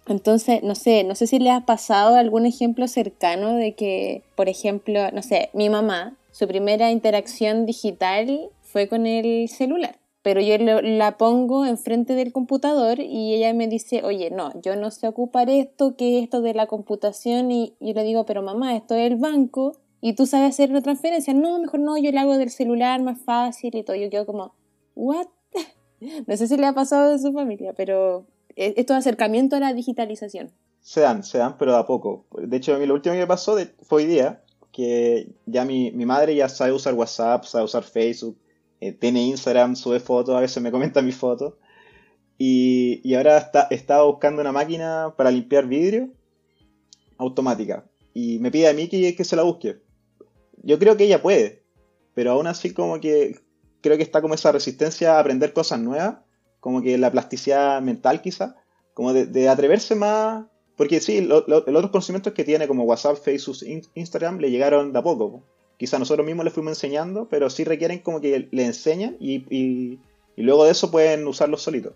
Entonces, 0.07 0.63
no 0.63 0.75
sé, 0.75 1.03
no 1.03 1.15
sé 1.15 1.27
si 1.27 1.39
le 1.39 1.51
ha 1.51 1.61
pasado 1.61 2.15
algún 2.15 2.45
ejemplo 2.45 2.87
cercano 2.87 3.55
de 3.55 3.73
que, 3.73 4.21
por 4.35 4.49
ejemplo, 4.49 5.11
no 5.11 5.23
sé, 5.23 5.49
mi 5.53 5.69
mamá, 5.69 6.17
su 6.31 6.47
primera 6.47 6.91
interacción 6.91 7.65
digital 7.65 8.49
fue 8.61 8.87
con 8.87 9.05
el 9.05 9.47
celular 9.49 10.02
pero 10.23 10.39
yo 10.39 10.57
la 10.57 11.17
pongo 11.17 11.65
enfrente 11.65 12.15
del 12.15 12.31
computador 12.31 12.99
y 12.99 13.35
ella 13.35 13.53
me 13.53 13.67
dice, 13.67 14.03
oye, 14.03 14.31
no, 14.31 14.51
yo 14.61 14.77
no 14.77 14.89
sé 14.89 15.07
ocupar 15.09 15.49
esto, 15.49 15.97
que 15.97 16.19
esto 16.19 16.41
de 16.41 16.53
la 16.53 16.65
computación, 16.65 17.51
y 17.51 17.75
yo 17.81 17.93
le 17.93 18.03
digo, 18.03 18.25
pero 18.25 18.41
mamá, 18.41 18.75
esto 18.75 18.95
es 18.95 19.11
el 19.11 19.17
banco, 19.17 19.77
y 19.99 20.13
tú 20.13 20.25
sabes 20.25 20.49
hacer 20.49 20.69
una 20.69 20.81
transferencia, 20.81 21.33
no, 21.33 21.59
mejor 21.59 21.81
no, 21.81 21.97
yo 21.97 22.09
le 22.11 22.19
hago 22.19 22.37
del 22.37 22.49
celular 22.49 23.01
más 23.03 23.19
fácil 23.19 23.75
y 23.75 23.83
todo, 23.83 23.97
yo 23.97 24.09
quedo 24.09 24.25
como, 24.25 24.55
¿what? 24.95 25.27
no 26.27 26.37
sé 26.37 26.47
si 26.47 26.55
le 26.55 26.67
ha 26.67 26.73
pasado 26.73 27.13
a 27.13 27.19
su 27.19 27.33
familia, 27.33 27.73
pero 27.73 28.25
e, 28.55 28.73
esto 28.77 28.93
de 28.93 28.99
acercamiento 28.99 29.57
a 29.57 29.59
la 29.59 29.73
digitalización. 29.73 30.51
Se 30.79 31.01
dan, 31.01 31.23
se 31.23 31.37
dan, 31.37 31.57
pero 31.57 31.75
a 31.75 31.85
poco. 31.85 32.25
De 32.31 32.57
hecho, 32.57 32.75
a 32.75 32.77
lo 32.79 32.93
último 32.93 33.13
que 33.13 33.19
me 33.19 33.27
pasó 33.27 33.57
fue 33.81 34.03
hoy 34.03 34.07
día, 34.07 34.41
que 34.71 35.29
ya 35.45 35.65
mi, 35.65 35.91
mi 35.91 36.05
madre 36.05 36.33
ya 36.35 36.47
sabe 36.47 36.71
usar 36.71 36.93
WhatsApp, 36.93 37.43
sabe 37.43 37.65
usar 37.65 37.83
Facebook, 37.83 38.37
eh, 38.83 38.91
tiene 38.91 39.23
Instagram, 39.23 39.77
sube 39.77 40.01
fotos, 40.01 40.35
a 40.35 40.41
veces 40.41 40.61
me 40.61 40.71
comenta 40.71 41.01
mis 41.01 41.15
fotos. 41.15 41.53
Y, 42.37 43.13
ahora 43.15 43.37
está, 43.69 44.03
buscando 44.03 44.41
una 44.41 44.51
máquina 44.51 45.13
para 45.15 45.31
limpiar 45.31 45.67
vidrio 45.67 46.09
automática. 47.17 47.85
Y 48.13 48.39
me 48.39 48.51
pide 48.51 48.67
a 48.67 48.73
mí 48.73 48.89
que, 48.89 49.23
se 49.23 49.35
la 49.37 49.43
busque. 49.43 49.77
Yo 50.63 50.77
creo 50.79 50.97
que 50.97 51.05
ella 51.05 51.21
puede, 51.21 51.63
pero 52.13 52.31
aún 52.31 52.47
así 52.47 52.73
como 52.73 52.99
que 52.99 53.39
creo 53.81 53.95
que 53.95 54.03
está 54.03 54.21
como 54.21 54.33
esa 54.33 54.51
resistencia 54.51 55.15
a 55.15 55.19
aprender 55.19 55.53
cosas 55.53 55.79
nuevas, 55.79 56.17
como 56.59 56.81
que 56.81 56.97
la 56.97 57.11
plasticidad 57.11 57.81
mental 57.81 58.21
quizá, 58.21 58.57
como 58.93 59.13
de, 59.13 59.47
atreverse 59.49 59.95
más, 59.95 60.45
porque 60.75 60.99
sí, 60.99 61.21
los 61.21 61.43
otros 61.47 61.91
conocimientos 61.91 62.33
que 62.33 62.43
tiene 62.43 62.67
como 62.67 62.83
WhatsApp, 62.83 63.17
Facebook, 63.17 63.57
Instagram 63.95 64.39
le 64.39 64.51
llegaron 64.51 64.91
de 64.91 64.99
a 64.99 65.03
poco 65.03 65.45
quizá 65.83 65.99
nosotros 65.99 66.25
mismos 66.25 66.45
les 66.45 66.53
fuimos 66.53 66.71
enseñando, 66.71 67.27
pero 67.29 67.49
sí 67.49 67.65
requieren 67.65 67.99
como 67.99 68.21
que 68.21 68.47
le 68.49 68.65
enseñen 68.65 69.17
y, 69.19 69.99
luego 70.37 70.63
de 70.63 70.71
eso 70.71 70.89
pueden 70.89 71.27
usarlo 71.27 71.57
solitos. 71.57 71.91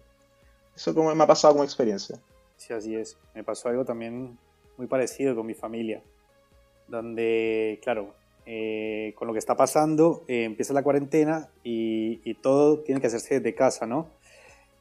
Eso 0.75 0.93
como 0.93 1.15
me 1.15 1.23
ha 1.23 1.27
pasado 1.27 1.53
como 1.53 1.63
experiencia. 1.63 2.19
Sí, 2.57 2.73
así 2.73 2.95
es. 2.95 3.15
Me 3.33 3.45
pasó 3.45 3.69
algo 3.69 3.85
también 3.85 4.37
muy 4.75 4.87
parecido 4.87 5.37
con 5.37 5.45
mi 5.45 5.53
familia, 5.53 6.01
donde, 6.89 7.79
claro, 7.81 8.13
eh, 8.45 9.13
con 9.15 9.25
lo 9.25 9.31
que 9.31 9.39
está 9.39 9.55
pasando, 9.55 10.25
eh, 10.27 10.43
empieza 10.43 10.73
la 10.73 10.83
cuarentena 10.83 11.47
y, 11.63 12.33
todo 12.41 12.79
tiene 12.79 12.99
que 12.99 13.07
hacerse 13.07 13.35
desde 13.35 13.55
casa, 13.55 13.85
¿no? 13.85 14.09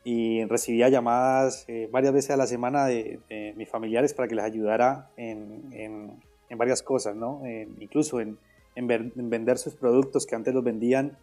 Y 0.03 0.45
recibía 0.47 0.89
llamadas 0.89 1.65
eh, 1.69 1.89
varias 1.93 2.13
veces 2.13 2.33
a 2.33 2.37
la 2.37 2.49
semana 2.49 2.87
de, 2.87 3.21
mis 3.55 3.69
familiares 3.69 4.15
para 4.15 4.27
que 4.27 4.35
les 4.35 4.45
ayudara 4.45 5.11
en, 5.17 6.11
varias 6.57 6.83
cosas, 6.83 7.15
¿no? 7.15 7.43
incluso 7.79 8.19
en, 8.19 8.37
en, 8.77 8.87
vender 8.87 9.59
sus 9.59 9.75
productos 9.75 10.27
que 10.27 10.37
antes 10.37 10.55
los 10.55 10.63
vendían, 10.63 11.19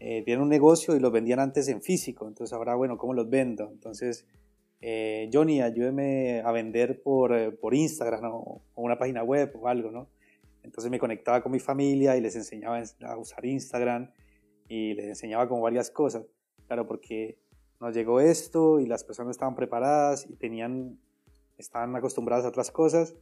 eh, 0.00 0.22
tienen 0.24 0.42
un 0.42 0.48
negocio 0.48 0.96
y 0.96 1.00
los 1.00 1.12
vendían 1.12 1.40
antes 1.40 1.68
en 1.68 1.82
físico. 1.82 2.26
Entonces 2.26 2.54
ahora, 2.54 2.74
bueno, 2.74 2.96
¿cómo 2.96 3.12
los 3.12 3.28
vendo? 3.28 3.68
Entonces, 3.70 4.26
eh, 4.80 5.28
Johnny, 5.32 5.60
ayúdeme 5.60 6.40
a 6.40 6.52
vender 6.52 7.02
por, 7.02 7.36
eh, 7.36 7.52
por 7.52 7.74
Instagram 7.74 8.32
o 8.32 8.62
una 8.76 8.98
página 8.98 9.22
web 9.22 9.52
o 9.60 9.68
algo, 9.68 9.90
¿no? 9.90 10.08
Entonces 10.62 10.90
me 10.90 10.98
conectaba 10.98 11.42
con 11.42 11.52
mi 11.52 11.58
familia 11.58 12.16
y 12.16 12.20
les 12.20 12.36
enseñaba 12.36 12.80
a 13.02 13.16
usar 13.16 13.44
Instagram 13.44 14.10
y 14.68 14.94
les 14.94 15.06
enseñaba 15.06 15.48
como 15.48 15.62
varias 15.62 15.90
cosas. 15.90 16.24
Claro, 16.66 16.86
porque 16.86 17.36
nos 17.80 17.94
llegó 17.94 18.20
esto 18.20 18.78
y 18.78 18.86
las 18.86 19.02
personas 19.02 19.32
estaban 19.32 19.56
preparadas 19.56 20.24
y 20.30 20.36
tenían, 20.36 20.98
estaban 21.58 21.94
acostumbradas 21.96 22.44
a 22.44 22.48
otras 22.48 22.70
cosas 22.70 23.16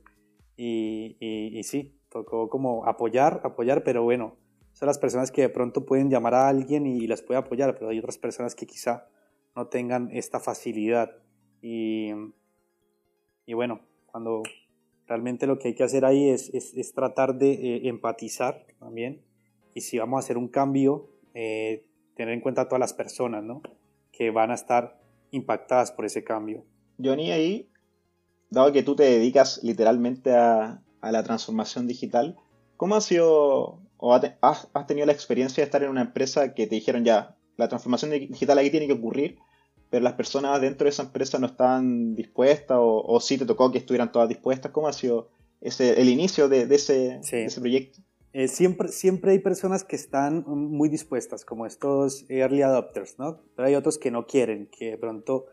y, 0.56 1.16
y, 1.18 1.58
y 1.58 1.62
sí, 1.62 1.99
tocó 2.10 2.48
como 2.50 2.86
apoyar, 2.86 3.40
apoyar, 3.44 3.82
pero 3.82 4.02
bueno, 4.02 4.36
son 4.72 4.86
las 4.86 4.98
personas 4.98 5.30
que 5.30 5.42
de 5.42 5.48
pronto 5.48 5.86
pueden 5.86 6.10
llamar 6.10 6.34
a 6.34 6.48
alguien 6.48 6.86
y, 6.86 7.06
las 7.06 7.22
puede 7.22 7.40
apoyar, 7.40 7.74
pero 7.74 7.90
hay 7.90 7.98
otras 7.98 8.18
personas 8.18 8.54
que 8.54 8.66
quizá 8.66 9.06
no 9.56 9.68
tengan 9.68 10.10
esta 10.12 10.40
facilidad. 10.40 11.12
Y, 11.62 12.10
y 13.46 13.54
bueno, 13.54 13.80
cuando 14.06 14.42
realmente 15.06 15.46
lo 15.46 15.58
que 15.58 15.68
hay 15.68 15.74
que 15.74 15.82
hacer 15.82 16.04
ahí 16.04 16.28
es, 16.28 16.50
es, 16.54 16.94
tratar 16.94 17.36
de 17.36 17.52
eh, 17.52 17.88
empatizar 17.88 18.66
también. 18.78 19.22
Y 19.74 19.82
si 19.82 19.98
vamos 19.98 20.18
a 20.18 20.20
hacer 20.20 20.36
un 20.36 20.48
cambio, 20.48 21.08
eh, 21.34 21.84
tener 22.14 22.34
en 22.34 22.40
cuenta 22.40 22.62
a 22.62 22.68
todas 22.68 22.80
las 22.80 22.92
personas 22.92 23.44
¿no? 23.44 23.62
que 24.12 24.30
van 24.30 24.50
a 24.50 24.54
estar 24.54 25.00
impactadas 25.30 25.92
por 25.92 26.04
ese 26.04 26.24
cambio. 26.24 26.64
Johnny, 27.02 27.30
ahí, 27.30 27.68
dado 28.50 28.72
que 28.72 28.82
tú 28.82 28.94
te 28.96 29.04
dedicas 29.04 29.60
literalmente 29.62 30.34
a, 30.34 30.82
a 31.00 31.12
la 31.12 31.22
transformación 31.22 31.86
digital. 31.86 32.36
¿Cómo 32.76 32.94
ha 32.94 33.00
sido 33.00 33.80
o 33.98 34.14
has, 34.14 34.86
tenido 34.86 35.06
la 35.06 35.12
experiencia 35.12 35.62
de 35.62 35.66
estar 35.66 35.82
en 35.82 35.90
una 35.90 36.00
empresa 36.00 36.54
que 36.54 36.66
te 36.66 36.74
dijeron 36.74 37.04
ya, 37.04 37.36
la 37.56 37.68
transformación 37.68 38.12
digital 38.12 38.58
aquí 38.58 38.70
tiene 38.70 38.86
que 38.86 38.94
ocurrir, 38.94 39.38
pero 39.90 40.02
las 40.02 40.14
personas 40.14 40.60
dentro 40.60 40.84
de 40.84 40.90
esa 40.90 41.02
empresa 41.02 41.38
no 41.38 41.46
estaban 41.46 42.14
dispuestas 42.14 42.78
o, 42.80 43.02
o 43.02 43.20
sí 43.20 43.36
te 43.36 43.44
tocó 43.44 43.70
que 43.70 43.78
estuvieran 43.78 44.10
todas 44.10 44.28
dispuestas? 44.28 44.72
¿Cómo 44.72 44.88
ha 44.88 44.92
sido 44.94 45.28
ese, 45.60 46.00
el 46.00 46.08
inicio 46.08 46.48
de, 46.48 46.66
de 46.66 46.74
ese, 46.76 47.20
Sí. 47.22 47.36
de 47.36 47.44
ese 47.46 47.60
proyecto. 47.60 48.00
Eh, 48.32 48.48
siempre, 48.48 48.88
siempre 48.88 49.32
hay 49.32 49.40
personas 49.40 49.82
que 49.82 49.96
están 49.96 50.44
muy 50.46 50.88
dispuestas, 50.88 51.44
como 51.44 51.66
estos 51.66 52.24
early 52.30 52.62
adopters, 52.62 53.18
¿no? 53.18 53.42
Pero 53.56 53.66
hay 53.66 53.74
otros 53.74 53.98
que 53.98 54.10
no 54.10 54.26
quieren, 54.26 54.68
que 54.70 54.92
de 54.92 54.98
pronto 54.98 55.46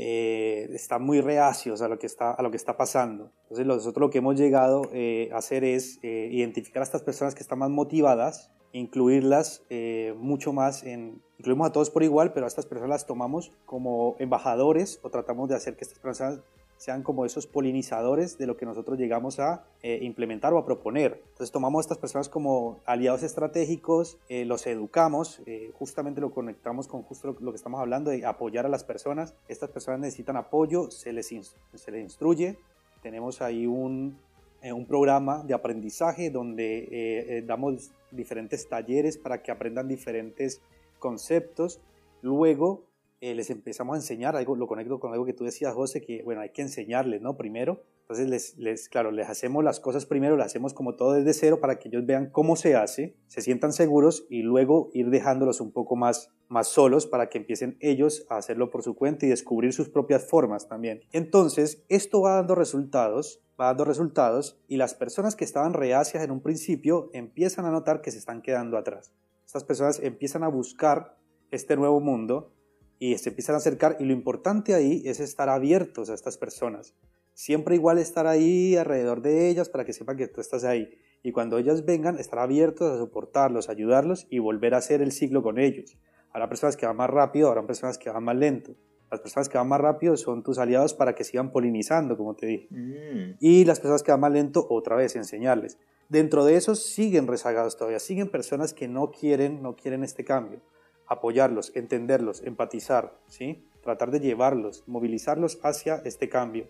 eh, 0.00 0.68
están 0.74 1.02
muy 1.02 1.20
reacios 1.20 1.82
a 1.82 1.88
lo 1.88 1.98
que 1.98 2.06
está, 2.06 2.30
a 2.30 2.40
lo 2.42 2.52
que 2.52 2.56
está 2.56 2.76
pasando. 2.76 3.32
Entonces 3.42 3.66
nosotros 3.66 4.00
lo 4.00 4.10
que 4.10 4.18
hemos 4.18 4.36
llegado 4.36 4.82
eh, 4.92 5.28
a 5.32 5.38
hacer 5.38 5.64
es 5.64 5.98
eh, 6.04 6.28
identificar 6.30 6.82
a 6.82 6.84
estas 6.84 7.02
personas 7.02 7.34
que 7.34 7.42
están 7.42 7.58
más 7.58 7.70
motivadas, 7.70 8.52
incluirlas 8.72 9.64
eh, 9.70 10.14
mucho 10.16 10.52
más 10.52 10.84
en... 10.84 11.20
Incluimos 11.38 11.68
a 11.68 11.72
todos 11.72 11.90
por 11.90 12.04
igual, 12.04 12.32
pero 12.32 12.46
a 12.46 12.48
estas 12.48 12.66
personas 12.66 12.90
las 12.90 13.06
tomamos 13.06 13.50
como 13.66 14.14
embajadores 14.20 15.00
o 15.02 15.10
tratamos 15.10 15.48
de 15.48 15.56
hacer 15.56 15.76
que 15.76 15.84
estas 15.84 15.98
personas 15.98 16.40
sean 16.78 17.02
como 17.02 17.26
esos 17.26 17.46
polinizadores 17.46 18.38
de 18.38 18.46
lo 18.46 18.56
que 18.56 18.64
nosotros 18.64 18.98
llegamos 18.98 19.40
a 19.40 19.64
eh, 19.82 19.98
implementar 20.02 20.54
o 20.54 20.58
a 20.58 20.64
proponer. 20.64 21.20
Entonces 21.24 21.50
tomamos 21.50 21.80
a 21.80 21.82
estas 21.82 21.98
personas 21.98 22.28
como 22.28 22.78
aliados 22.86 23.24
estratégicos, 23.24 24.18
eh, 24.28 24.44
los 24.44 24.66
educamos, 24.66 25.42
eh, 25.46 25.72
justamente 25.74 26.20
lo 26.20 26.30
conectamos 26.30 26.86
con 26.86 27.02
justo 27.02 27.32
lo, 27.32 27.36
lo, 27.40 27.50
que 27.50 27.56
estamos 27.56 27.80
hablando 27.80 28.10
de 28.10 28.24
apoyar 28.24 28.64
a 28.64 28.68
las 28.68 28.84
personas. 28.84 29.34
Estas 29.48 29.70
personas 29.70 30.00
necesitan 30.00 30.36
apoyo, 30.36 30.90
se 30.90 31.12
les, 31.12 31.26
se 31.26 31.90
les 31.90 32.02
instruye. 32.02 32.56
Tenemos 33.02 33.42
ahí 33.42 33.66
un, 33.66 34.16
un 34.62 34.86
programa 34.86 35.42
de 35.44 35.54
aprendizaje 35.54 36.30
donde 36.30 37.44
damos 37.46 37.90
diferentes 38.10 38.68
talleres 38.68 39.18
para 39.18 39.42
que 39.42 39.50
aprendan 39.50 39.86
diferentes 39.88 40.60
conceptos. 40.98 41.80
Luego 42.22 42.87
eh, 43.20 43.34
les 43.34 43.50
empezamos 43.50 43.94
a 43.94 43.98
enseñar, 43.98 44.36
algo, 44.36 44.54
lo 44.54 44.66
conecto 44.66 45.00
con 45.00 45.12
algo 45.12 45.24
que 45.24 45.32
tú 45.32 45.44
decías, 45.44 45.74
José, 45.74 46.00
que 46.00 46.22
bueno, 46.22 46.40
hay 46.40 46.50
que 46.50 46.62
enseñarles, 46.62 47.20
¿no? 47.20 47.36
Primero, 47.36 47.82
entonces 48.02 48.28
les, 48.28 48.56
les, 48.58 48.88
claro, 48.88 49.10
les 49.10 49.28
hacemos 49.28 49.64
las 49.64 49.80
cosas 49.80 50.06
primero, 50.06 50.36
las 50.36 50.46
hacemos 50.46 50.72
como 50.72 50.94
todo 50.94 51.12
desde 51.14 51.34
cero 51.34 51.60
para 51.60 51.78
que 51.78 51.88
ellos 51.88 52.06
vean 52.06 52.30
cómo 52.30 52.56
se 52.56 52.76
hace, 52.76 53.16
se 53.26 53.42
sientan 53.42 53.72
seguros 53.72 54.24
y 54.30 54.42
luego 54.42 54.90
ir 54.94 55.10
dejándolos 55.10 55.60
un 55.60 55.72
poco 55.72 55.96
más, 55.96 56.30
más 56.48 56.68
solos 56.68 57.06
para 57.06 57.28
que 57.28 57.38
empiecen 57.38 57.76
ellos 57.80 58.24
a 58.30 58.36
hacerlo 58.36 58.70
por 58.70 58.82
su 58.82 58.94
cuenta 58.94 59.26
y 59.26 59.30
descubrir 59.30 59.72
sus 59.72 59.88
propias 59.88 60.24
formas 60.24 60.68
también. 60.68 61.02
Entonces, 61.12 61.84
esto 61.88 62.22
va 62.22 62.36
dando 62.36 62.54
resultados, 62.54 63.42
va 63.60 63.66
dando 63.66 63.84
resultados 63.84 64.60
y 64.68 64.76
las 64.76 64.94
personas 64.94 65.34
que 65.36 65.44
estaban 65.44 65.74
reacias 65.74 66.22
en 66.22 66.30
un 66.30 66.40
principio 66.40 67.10
empiezan 67.12 67.64
a 67.64 67.70
notar 67.70 68.00
que 68.00 68.12
se 68.12 68.18
están 68.18 68.42
quedando 68.42 68.78
atrás. 68.78 69.12
Estas 69.44 69.64
personas 69.64 69.98
empiezan 70.02 70.44
a 70.44 70.48
buscar 70.48 71.16
este 71.50 71.76
nuevo 71.76 72.00
mundo 72.00 72.52
y 72.98 73.16
se 73.18 73.30
empiezan 73.30 73.54
a 73.54 73.58
acercar 73.58 73.96
y 74.00 74.04
lo 74.04 74.12
importante 74.12 74.74
ahí 74.74 75.02
es 75.04 75.20
estar 75.20 75.48
abiertos 75.48 76.10
a 76.10 76.14
estas 76.14 76.36
personas. 76.36 76.94
Siempre 77.34 77.76
igual 77.76 77.98
estar 77.98 78.26
ahí 78.26 78.76
alrededor 78.76 79.22
de 79.22 79.48
ellas 79.48 79.68
para 79.68 79.84
que 79.84 79.92
sepan 79.92 80.16
que 80.16 80.26
tú 80.26 80.40
estás 80.40 80.64
ahí. 80.64 80.90
Y 81.22 81.30
cuando 81.30 81.58
ellas 81.58 81.84
vengan, 81.84 82.18
estar 82.18 82.40
abiertos 82.40 82.92
a 82.92 82.98
soportarlos, 82.98 83.68
ayudarlos 83.68 84.26
y 84.28 84.40
volver 84.40 84.74
a 84.74 84.78
hacer 84.78 85.02
el 85.02 85.12
ciclo 85.12 85.42
con 85.42 85.58
ellos. 85.58 85.96
Habrá 86.32 86.48
personas 86.48 86.76
que 86.76 86.86
van 86.86 86.96
más 86.96 87.10
rápido, 87.10 87.48
habrá 87.48 87.64
personas 87.64 87.98
que 87.98 88.10
van 88.10 88.24
más 88.24 88.36
lento. 88.36 88.74
Las 89.10 89.20
personas 89.20 89.48
que 89.48 89.56
van 89.56 89.68
más 89.68 89.80
rápido 89.80 90.16
son 90.16 90.42
tus 90.42 90.58
aliados 90.58 90.94
para 90.94 91.14
que 91.14 91.24
sigan 91.24 91.52
polinizando, 91.52 92.16
como 92.16 92.34
te 92.34 92.46
dije. 92.46 92.68
Mm. 92.70 93.36
Y 93.40 93.64
las 93.64 93.78
personas 93.78 94.02
que 94.02 94.10
van 94.10 94.20
más 94.20 94.32
lento, 94.32 94.66
otra 94.68 94.96
vez, 94.96 95.16
enseñarles. 95.16 95.78
Dentro 96.08 96.44
de 96.44 96.56
esos 96.56 96.82
siguen 96.82 97.26
rezagados 97.26 97.76
todavía, 97.76 98.00
siguen 98.00 98.30
personas 98.30 98.74
que 98.74 98.88
no 98.88 99.10
quieren, 99.10 99.62
no 99.62 99.76
quieren 99.76 100.02
este 100.04 100.24
cambio 100.24 100.60
apoyarlos, 101.08 101.72
entenderlos, 101.74 102.42
empatizar, 102.42 103.16
¿sí? 103.26 103.64
tratar 103.82 104.10
de 104.10 104.20
llevarlos, 104.20 104.84
movilizarlos 104.86 105.58
hacia 105.62 105.96
este 106.04 106.28
cambio 106.28 106.66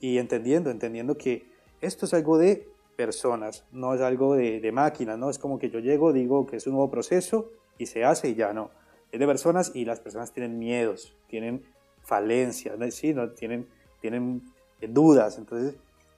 y 0.00 0.18
entendiendo, 0.18 0.70
entendiendo 0.70 1.16
que 1.16 1.46
esto 1.80 2.06
es 2.06 2.14
algo 2.14 2.38
de 2.38 2.68
personas, 2.96 3.64
no 3.72 3.94
es 3.94 4.00
algo 4.00 4.34
de, 4.34 4.60
de 4.60 4.72
máquinas, 4.72 5.18
no 5.18 5.30
es 5.30 5.38
como 5.38 5.58
que 5.58 5.70
yo 5.70 5.80
llego, 5.80 6.12
digo 6.12 6.46
que 6.46 6.56
es 6.56 6.66
un 6.66 6.74
nuevo 6.74 6.90
proceso 6.90 7.50
y 7.76 7.86
se 7.86 8.04
hace 8.04 8.30
y 8.30 8.34
ya 8.34 8.52
no, 8.52 8.70
es 9.14 9.20
de 9.20 9.26
personas 9.26 9.70
y 9.74 9.84
las 9.84 10.00
personas 10.00 10.32
tienen 10.32 10.58
miedos, 10.58 11.16
tienen 11.28 11.64
falencias. 12.02 12.76
¿sí? 12.94 13.14
¿no? 13.14 13.30
Tienen, 13.30 13.68
tienen 14.00 14.42
dudas, 14.80 15.38
entonces 15.38 15.76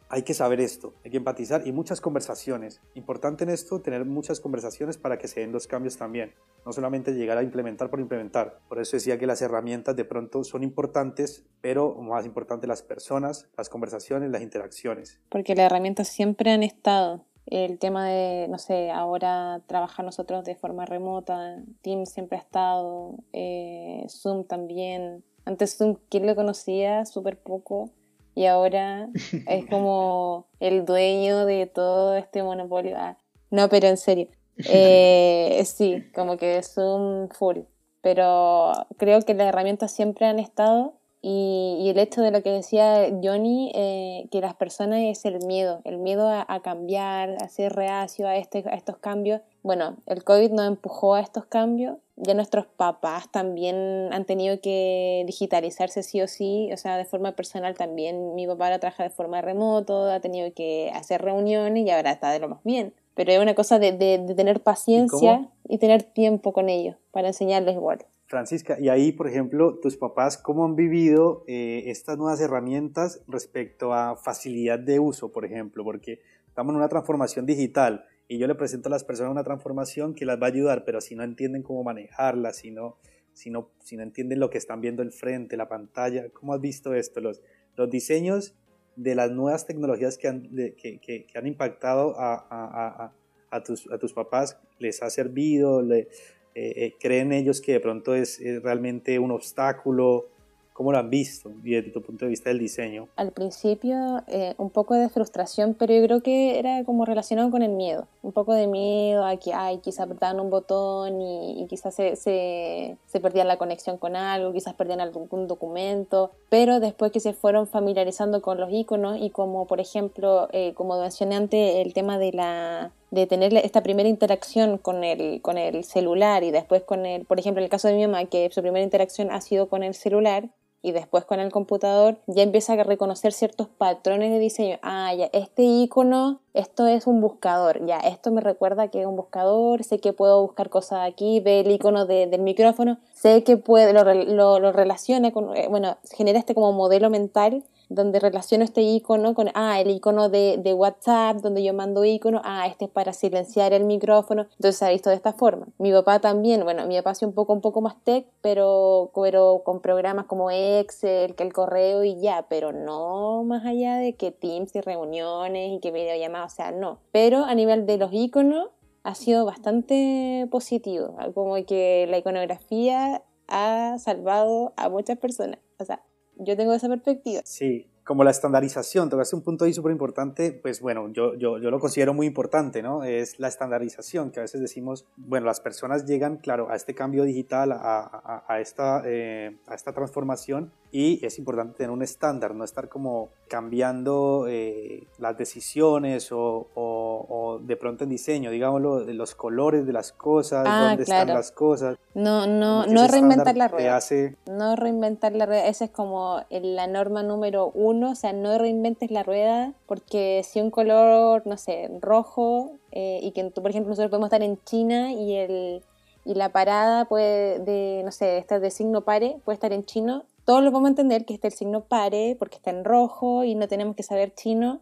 hay 0.08 0.22
que 0.22 0.34
saber 0.34 0.60
esto, 0.60 0.94
hay 1.04 1.10
que 1.10 1.16
empatizar 1.16 1.66
y 1.66 1.72
muchas 1.72 2.00
conversaciones. 2.00 2.80
Importante 2.94 3.44
en 3.44 3.50
esto 3.50 3.80
tener 3.80 4.04
muchas 4.04 4.40
conversaciones 4.40 4.98
para 4.98 5.18
que 5.18 5.28
se 5.28 5.40
den 5.40 5.52
los 5.52 5.66
cambios 5.66 5.96
también. 5.96 6.32
No 6.64 6.72
solamente 6.72 7.12
llegar 7.12 7.38
a 7.38 7.42
implementar 7.42 7.90
por 7.90 8.00
implementar. 8.00 8.60
Por 8.68 8.80
eso 8.80 8.96
decía 8.96 9.18
que 9.18 9.26
las 9.26 9.42
herramientas 9.42 9.96
de 9.96 10.04
pronto 10.04 10.44
son 10.44 10.62
importantes, 10.62 11.44
pero 11.60 11.94
más 11.94 12.24
importante 12.24 12.66
las 12.66 12.82
personas, 12.82 13.48
las 13.56 13.68
conversaciones, 13.68 14.30
las 14.30 14.42
interacciones. 14.42 15.20
Porque 15.28 15.54
las 15.54 15.66
herramientas 15.66 16.08
siempre 16.08 16.50
han 16.52 16.62
estado. 16.62 17.24
El 17.46 17.78
tema 17.78 18.08
de, 18.08 18.48
no 18.48 18.58
sé, 18.58 18.90
ahora 18.90 19.62
trabajar 19.66 20.04
nosotros 20.04 20.44
de 20.44 20.56
forma 20.56 20.84
remota, 20.84 21.62
Teams 21.80 22.10
siempre 22.10 22.38
ha 22.38 22.40
estado, 22.40 23.16
eh, 23.32 24.04
Zoom 24.08 24.44
también. 24.44 25.22
Antes 25.44 25.76
Zoom, 25.76 25.96
¿quién 26.10 26.26
lo 26.26 26.34
conocía? 26.34 27.06
Súper 27.06 27.38
poco 27.38 27.92
y 28.36 28.44
ahora 28.44 29.08
es 29.48 29.66
como 29.66 30.46
el 30.60 30.84
dueño 30.84 31.46
de 31.46 31.66
todo 31.66 32.14
este 32.14 32.42
monopolio. 32.44 32.94
Ah, 32.96 33.16
no, 33.50 33.68
pero 33.68 33.88
en 33.88 33.96
serio. 33.96 34.28
Eh, 34.70 35.62
sí, 35.66 36.02
como 36.14 36.38
que 36.38 36.56
es 36.56 36.78
un 36.78 37.28
full. 37.30 37.58
Pero 38.00 38.72
creo 38.96 39.20
que 39.20 39.34
las 39.34 39.48
herramientas 39.48 39.92
siempre 39.92 40.24
han 40.24 40.38
estado 40.38 40.94
y, 41.20 41.76
y 41.80 41.90
el 41.90 41.98
hecho 41.98 42.22
de 42.22 42.30
lo 42.30 42.42
que 42.42 42.50
decía 42.50 43.06
Johnny, 43.22 43.70
eh, 43.74 44.28
que 44.30 44.40
las 44.40 44.54
personas 44.54 45.00
es 45.02 45.26
el 45.26 45.44
miedo, 45.44 45.82
el 45.84 45.98
miedo 45.98 46.26
a, 46.28 46.46
a, 46.48 46.60
cambiar, 46.60 47.36
a 47.42 47.48
ser 47.48 47.74
reacio 47.74 48.28
a, 48.28 48.36
este, 48.36 48.64
a 48.66 48.74
estos 48.74 48.96
cambios. 48.96 49.42
Bueno, 49.62 49.96
el 50.06 50.24
COVID 50.24 50.52
nos 50.52 50.68
empujó 50.68 51.14
a 51.14 51.20
estos 51.20 51.44
cambios, 51.44 51.98
ya 52.16 52.34
nuestros 52.34 52.66
papás 52.66 53.30
también 53.30 54.08
han 54.10 54.24
tenido 54.24 54.60
que 54.60 55.24
digitalizarse 55.26 56.02
sí 56.02 56.22
o 56.22 56.28
sí, 56.28 56.70
o 56.72 56.76
sea, 56.76 56.96
de 56.96 57.04
forma 57.04 57.32
personal 57.32 57.74
también. 57.74 58.34
Mi 58.34 58.46
papá 58.46 58.66
ahora 58.66 58.78
trabaja 58.78 59.02
de 59.02 59.10
forma 59.10 59.42
remoto, 59.42 60.10
ha 60.10 60.20
tenido 60.20 60.52
que 60.54 60.90
hacer 60.94 61.22
reuniones 61.22 61.86
y 61.86 61.90
ahora 61.90 62.12
está 62.12 62.30
de 62.30 62.38
lo 62.38 62.48
más 62.48 62.64
bien. 62.64 62.94
Pero 63.14 63.32
es 63.32 63.40
una 63.40 63.54
cosa 63.54 63.78
de, 63.78 63.92
de, 63.92 64.18
de 64.18 64.34
tener 64.34 64.62
paciencia 64.62 65.48
¿Y, 65.68 65.74
y, 65.74 65.78
tener 65.78 66.02
tiempo 66.02 66.52
con 66.52 66.68
ellos 66.68 66.96
para 67.12 67.28
enseñarles 67.28 67.74
igual. 67.74 68.04
Francisca, 68.26 68.76
y 68.80 68.88
ahí, 68.88 69.12
por 69.12 69.28
ejemplo, 69.28 69.78
tus 69.80 69.96
papás, 69.96 70.36
¿cómo 70.36 70.64
han 70.64 70.74
vivido 70.74 71.44
eh, 71.46 71.84
estas 71.86 72.18
nuevas 72.18 72.40
herramientas 72.40 73.22
respecto 73.28 73.92
a 73.92 74.16
facilidad 74.16 74.78
de 74.78 74.98
uso, 74.98 75.30
por 75.30 75.44
ejemplo? 75.44 75.84
Porque 75.84 76.20
estamos 76.48 76.72
en 76.72 76.78
una 76.78 76.88
transformación 76.88 77.46
digital 77.46 78.04
y 78.28 78.38
yo 78.38 78.46
le 78.46 78.54
presento 78.54 78.88
a 78.88 78.90
las 78.90 79.04
personas 79.04 79.32
una 79.32 79.44
transformación 79.44 80.14
que 80.14 80.24
las 80.24 80.40
va 80.40 80.46
a 80.46 80.50
ayudar, 80.50 80.84
pero 80.84 81.00
si 81.00 81.14
no 81.14 81.22
entienden 81.22 81.62
cómo 81.62 81.84
manejarla, 81.84 82.52
si 82.52 82.70
no, 82.70 82.96
si 83.32 83.50
no, 83.50 83.70
si 83.80 83.96
no 83.96 84.02
entienden 84.02 84.40
lo 84.40 84.50
que 84.50 84.58
están 84.58 84.80
viendo 84.80 85.02
el 85.02 85.12
frente, 85.12 85.56
la 85.56 85.68
pantalla, 85.68 86.28
¿cómo 86.30 86.54
has 86.54 86.60
visto 86.60 86.94
esto? 86.94 87.20
Los, 87.20 87.40
los 87.76 87.90
diseños 87.90 88.54
de 88.96 89.14
las 89.14 89.30
nuevas 89.30 89.66
tecnologías 89.66 90.18
que 90.18 90.28
han, 90.28 90.48
que, 90.48 90.98
que, 91.00 91.26
que, 91.26 91.38
han 91.38 91.46
impactado 91.46 92.18
a, 92.18 92.34
a, 92.50 93.12
a, 93.50 93.62
tus, 93.62 93.90
a 93.92 93.98
tus 93.98 94.12
papás, 94.12 94.58
¿les 94.78 95.02
ha 95.02 95.10
servido? 95.10 95.82
Le, 95.82 96.08
eh, 96.54 96.94
¿Creen 96.98 97.32
ellos 97.32 97.60
que 97.60 97.72
de 97.72 97.80
pronto 97.80 98.14
es 98.14 98.40
realmente 98.62 99.18
un 99.18 99.30
obstáculo? 99.30 100.30
¿Cómo 100.76 100.92
lo 100.92 100.98
han 100.98 101.08
visto 101.08 101.50
desde 101.62 101.90
tu 101.90 102.02
punto 102.02 102.26
de 102.26 102.28
vista 102.28 102.50
del 102.50 102.58
diseño? 102.58 103.08
Al 103.16 103.32
principio 103.32 104.22
eh, 104.26 104.52
un 104.58 104.68
poco 104.68 104.92
de 104.92 105.08
frustración, 105.08 105.72
pero 105.72 105.94
yo 105.94 106.02
creo 106.02 106.20
que 106.20 106.58
era 106.58 106.84
como 106.84 107.06
relacionado 107.06 107.50
con 107.50 107.62
el 107.62 107.70
miedo. 107.70 108.06
Un 108.22 108.32
poco 108.32 108.52
de 108.52 108.66
miedo 108.66 109.24
a 109.24 109.38
que, 109.38 109.54
ay, 109.54 109.78
quizás 109.78 110.00
apretaban 110.00 110.38
un 110.38 110.50
botón 110.50 111.22
y, 111.22 111.62
y 111.62 111.66
quizás 111.66 111.94
se, 111.94 112.14
se, 112.16 112.98
se, 113.06 113.20
perdían 113.20 113.48
la 113.48 113.56
conexión 113.56 113.96
con 113.96 114.16
algo, 114.16 114.52
quizás 114.52 114.74
perdían 114.74 115.00
algún 115.00 115.48
documento. 115.48 116.32
Pero 116.50 116.78
después 116.78 117.10
que 117.10 117.20
se 117.20 117.32
fueron 117.32 117.66
familiarizando 117.66 118.42
con 118.42 118.58
los 118.60 118.70
iconos 118.70 119.16
y 119.18 119.30
como, 119.30 119.66
por 119.66 119.80
ejemplo, 119.80 120.50
eh, 120.52 120.74
como 120.74 121.00
mencioné 121.00 121.36
antes, 121.36 121.76
el 121.76 121.94
tema 121.94 122.18
de 122.18 122.32
la 122.32 122.92
de 123.10 123.26
tener 123.26 123.54
esta 123.54 123.82
primera 123.82 124.08
interacción 124.08 124.76
con 124.76 125.04
el, 125.04 125.40
con 125.40 125.56
el 125.56 125.84
celular 125.84 126.42
y 126.42 126.50
después 126.50 126.82
con 126.82 127.06
el, 127.06 127.24
por 127.24 127.38
ejemplo, 127.38 127.60
en 127.60 127.64
el 127.64 127.70
caso 127.70 127.88
de 127.88 127.94
mi 127.94 128.06
mamá, 128.06 128.26
que 128.26 128.50
su 128.50 128.60
primera 128.60 128.84
interacción 128.84 129.30
ha 129.30 129.40
sido 129.40 129.68
con 129.68 129.82
el 129.82 129.94
celular, 129.94 130.50
y 130.82 130.92
después 130.92 131.24
con 131.24 131.40
el 131.40 131.50
computador 131.50 132.18
ya 132.26 132.42
empieza 132.42 132.74
a 132.74 132.84
reconocer 132.84 133.32
ciertos 133.32 133.68
patrones 133.68 134.30
de 134.30 134.38
diseño. 134.38 134.78
Ah, 134.82 135.12
ya, 135.14 135.28
este 135.32 135.62
icono, 135.62 136.40
esto 136.54 136.86
es 136.86 137.06
un 137.06 137.20
buscador, 137.20 137.84
ya, 137.86 137.98
esto 137.98 138.30
me 138.30 138.40
recuerda 138.40 138.88
que 138.88 139.00
es 139.00 139.06
un 139.06 139.16
buscador, 139.16 139.82
sé 139.84 139.98
que 139.98 140.12
puedo 140.12 140.42
buscar 140.42 140.70
cosas 140.70 141.00
aquí, 141.08 141.40
ve 141.40 141.60
el 141.60 141.70
icono 141.70 142.06
de, 142.06 142.26
del 142.26 142.42
micrófono, 142.42 142.98
sé 143.14 143.42
que 143.42 143.56
puede, 143.56 143.92
lo, 143.92 144.04
lo, 144.04 144.60
lo 144.60 144.72
relaciona 144.72 145.32
con, 145.32 145.56
eh, 145.56 145.66
bueno, 145.68 145.96
genera 146.12 146.38
este 146.38 146.54
como 146.54 146.72
modelo 146.72 147.10
mental 147.10 147.64
donde 147.88 148.20
relaciono 148.20 148.64
este 148.64 148.82
icono 148.82 149.34
con, 149.34 149.50
ah, 149.54 149.80
el 149.80 149.90
icono 149.90 150.28
de, 150.28 150.58
de 150.58 150.74
WhatsApp, 150.74 151.38
donde 151.38 151.62
yo 151.62 151.72
mando 151.74 152.04
icono, 152.04 152.40
ah, 152.44 152.66
este 152.66 152.86
es 152.86 152.90
para 152.90 153.12
silenciar 153.12 153.72
el 153.72 153.84
micrófono, 153.84 154.46
entonces 154.52 154.76
se 154.76 154.86
ha 154.86 154.90
visto 154.90 155.10
de 155.10 155.16
esta 155.16 155.32
forma. 155.32 155.68
Mi 155.78 155.92
papá 155.92 156.20
también, 156.20 156.64
bueno, 156.64 156.86
mi 156.86 156.96
papá 156.96 157.10
hace 157.10 157.26
un 157.26 157.32
poco, 157.32 157.52
un 157.52 157.60
poco 157.60 157.80
más 157.80 157.96
tech, 158.04 158.26
pero, 158.40 159.10
pero 159.14 159.62
con 159.64 159.80
programas 159.80 160.26
como 160.26 160.50
Excel, 160.50 161.34
que 161.34 161.42
el 161.42 161.52
correo 161.52 162.04
y 162.04 162.20
ya, 162.20 162.46
pero 162.48 162.72
no 162.72 163.44
más 163.44 163.64
allá 163.64 163.96
de 163.96 164.14
que 164.14 164.32
Teams 164.32 164.74
y 164.74 164.80
reuniones 164.80 165.72
y 165.72 165.80
que 165.80 165.90
videollamadas, 165.90 166.52
o 166.52 166.56
sea, 166.56 166.72
no. 166.72 166.98
Pero 167.12 167.44
a 167.44 167.54
nivel 167.54 167.86
de 167.86 167.98
los 167.98 168.12
iconos, 168.12 168.70
ha 169.06 169.14
sido 169.14 169.44
bastante 169.44 170.48
positivo, 170.50 171.14
como 171.32 171.54
que 171.64 172.08
la 172.10 172.18
iconografía 172.18 173.22
ha 173.46 173.96
salvado 173.98 174.72
a 174.76 174.88
muchas 174.88 175.16
personas. 175.16 175.60
O 175.78 175.84
sea, 175.84 176.02
yo 176.36 176.56
tengo 176.56 176.74
esa 176.74 176.88
perspectiva. 176.88 177.40
Sí, 177.44 177.86
como 178.06 178.22
la 178.22 178.30
estandarización, 178.30 179.10
tocaste 179.10 179.34
un 179.34 179.42
punto 179.42 179.64
ahí 179.64 179.74
súper 179.74 179.90
importante, 179.90 180.52
pues 180.52 180.80
bueno, 180.80 181.08
yo, 181.12 181.34
yo, 181.34 181.58
yo, 181.58 181.72
lo 181.72 181.80
considero 181.80 182.14
muy 182.14 182.28
importante, 182.28 182.80
¿no? 182.80 183.02
Es 183.02 183.40
la 183.40 183.48
estandarización, 183.48 184.30
que 184.30 184.38
a 184.38 184.42
veces 184.42 184.60
decimos, 184.60 185.04
bueno, 185.16 185.46
las 185.46 185.58
personas 185.58 186.06
llegan, 186.06 186.36
claro, 186.36 186.70
a 186.70 186.76
este 186.76 186.94
cambio 186.94 187.24
digital, 187.24 187.72
a, 187.72 187.76
a, 187.78 188.44
a 188.46 188.60
esta, 188.60 189.02
eh, 189.04 189.56
a 189.66 189.74
esta 189.74 189.92
transformación, 189.92 190.70
y 190.92 191.24
es 191.26 191.38
importante 191.38 191.78
tener 191.78 191.90
un 191.90 192.02
estándar, 192.02 192.54
no 192.54 192.64
estar 192.64 192.88
como 192.88 193.28
cambiando 193.48 194.46
eh, 194.48 195.06
las 195.18 195.36
decisiones 195.36 196.30
o, 196.32 196.68
o, 196.74 197.60
de 197.62 197.76
pronto 197.76 198.04
en 198.04 198.10
diseño, 198.10 198.50
digámoslo, 198.50 199.04
de 199.04 199.14
los 199.14 199.34
colores 199.34 199.86
de 199.86 199.92
las 199.92 200.12
cosas, 200.12 200.64
ah, 200.66 200.88
dónde 200.88 201.02
están 201.02 201.28
las 201.28 201.50
cosas. 201.50 201.98
No, 202.14 202.46
no, 202.46 202.86
no 202.86 203.08
reinventar 203.08 203.56
la 203.56 203.68
rueda. 203.68 203.96
Hace... 203.96 204.36
No 204.46 204.76
reinventar 204.76 205.32
la 205.32 205.46
rueda, 205.46 205.66
esa 205.66 205.86
es 205.86 205.90
como 205.90 206.40
la 206.50 206.86
norma 206.86 207.22
número 207.22 207.70
uno, 207.74 207.95
o 208.04 208.14
sea, 208.14 208.32
no 208.32 208.58
reinventes 208.58 209.10
la 209.10 209.22
rueda, 209.22 209.74
porque 209.86 210.42
si 210.44 210.60
un 210.60 210.70
color, 210.70 211.46
no 211.46 211.56
sé, 211.56 211.90
rojo, 212.00 212.72
eh, 212.92 213.20
y 213.22 213.32
que 213.32 213.44
por 213.50 213.70
ejemplo, 213.70 213.90
nosotros 213.90 214.10
podemos 214.10 214.28
estar 214.28 214.42
en 214.42 214.58
China 214.64 215.12
y 215.12 215.34
el 215.34 215.82
y 216.24 216.34
la 216.34 216.50
parada 216.50 217.04
puede 217.04 217.60
de, 217.60 218.02
no 218.04 218.10
sé, 218.10 218.38
esta 218.38 218.58
de 218.58 218.72
signo 218.72 219.02
pare, 219.02 219.36
puede 219.44 219.54
estar 219.54 219.72
en 219.72 219.84
chino 219.84 220.24
todos 220.46 220.62
lo 220.62 220.70
vamos 220.70 220.86
a 220.86 220.90
entender 220.90 221.24
que 221.24 221.34
está 221.34 221.48
el 221.48 221.54
signo 221.54 221.82
pare 221.82 222.36
porque 222.38 222.54
está 222.56 222.70
en 222.70 222.84
rojo 222.84 223.42
y 223.42 223.56
no 223.56 223.66
tenemos 223.66 223.96
que 223.96 224.04
saber 224.04 224.32
chino 224.32 224.80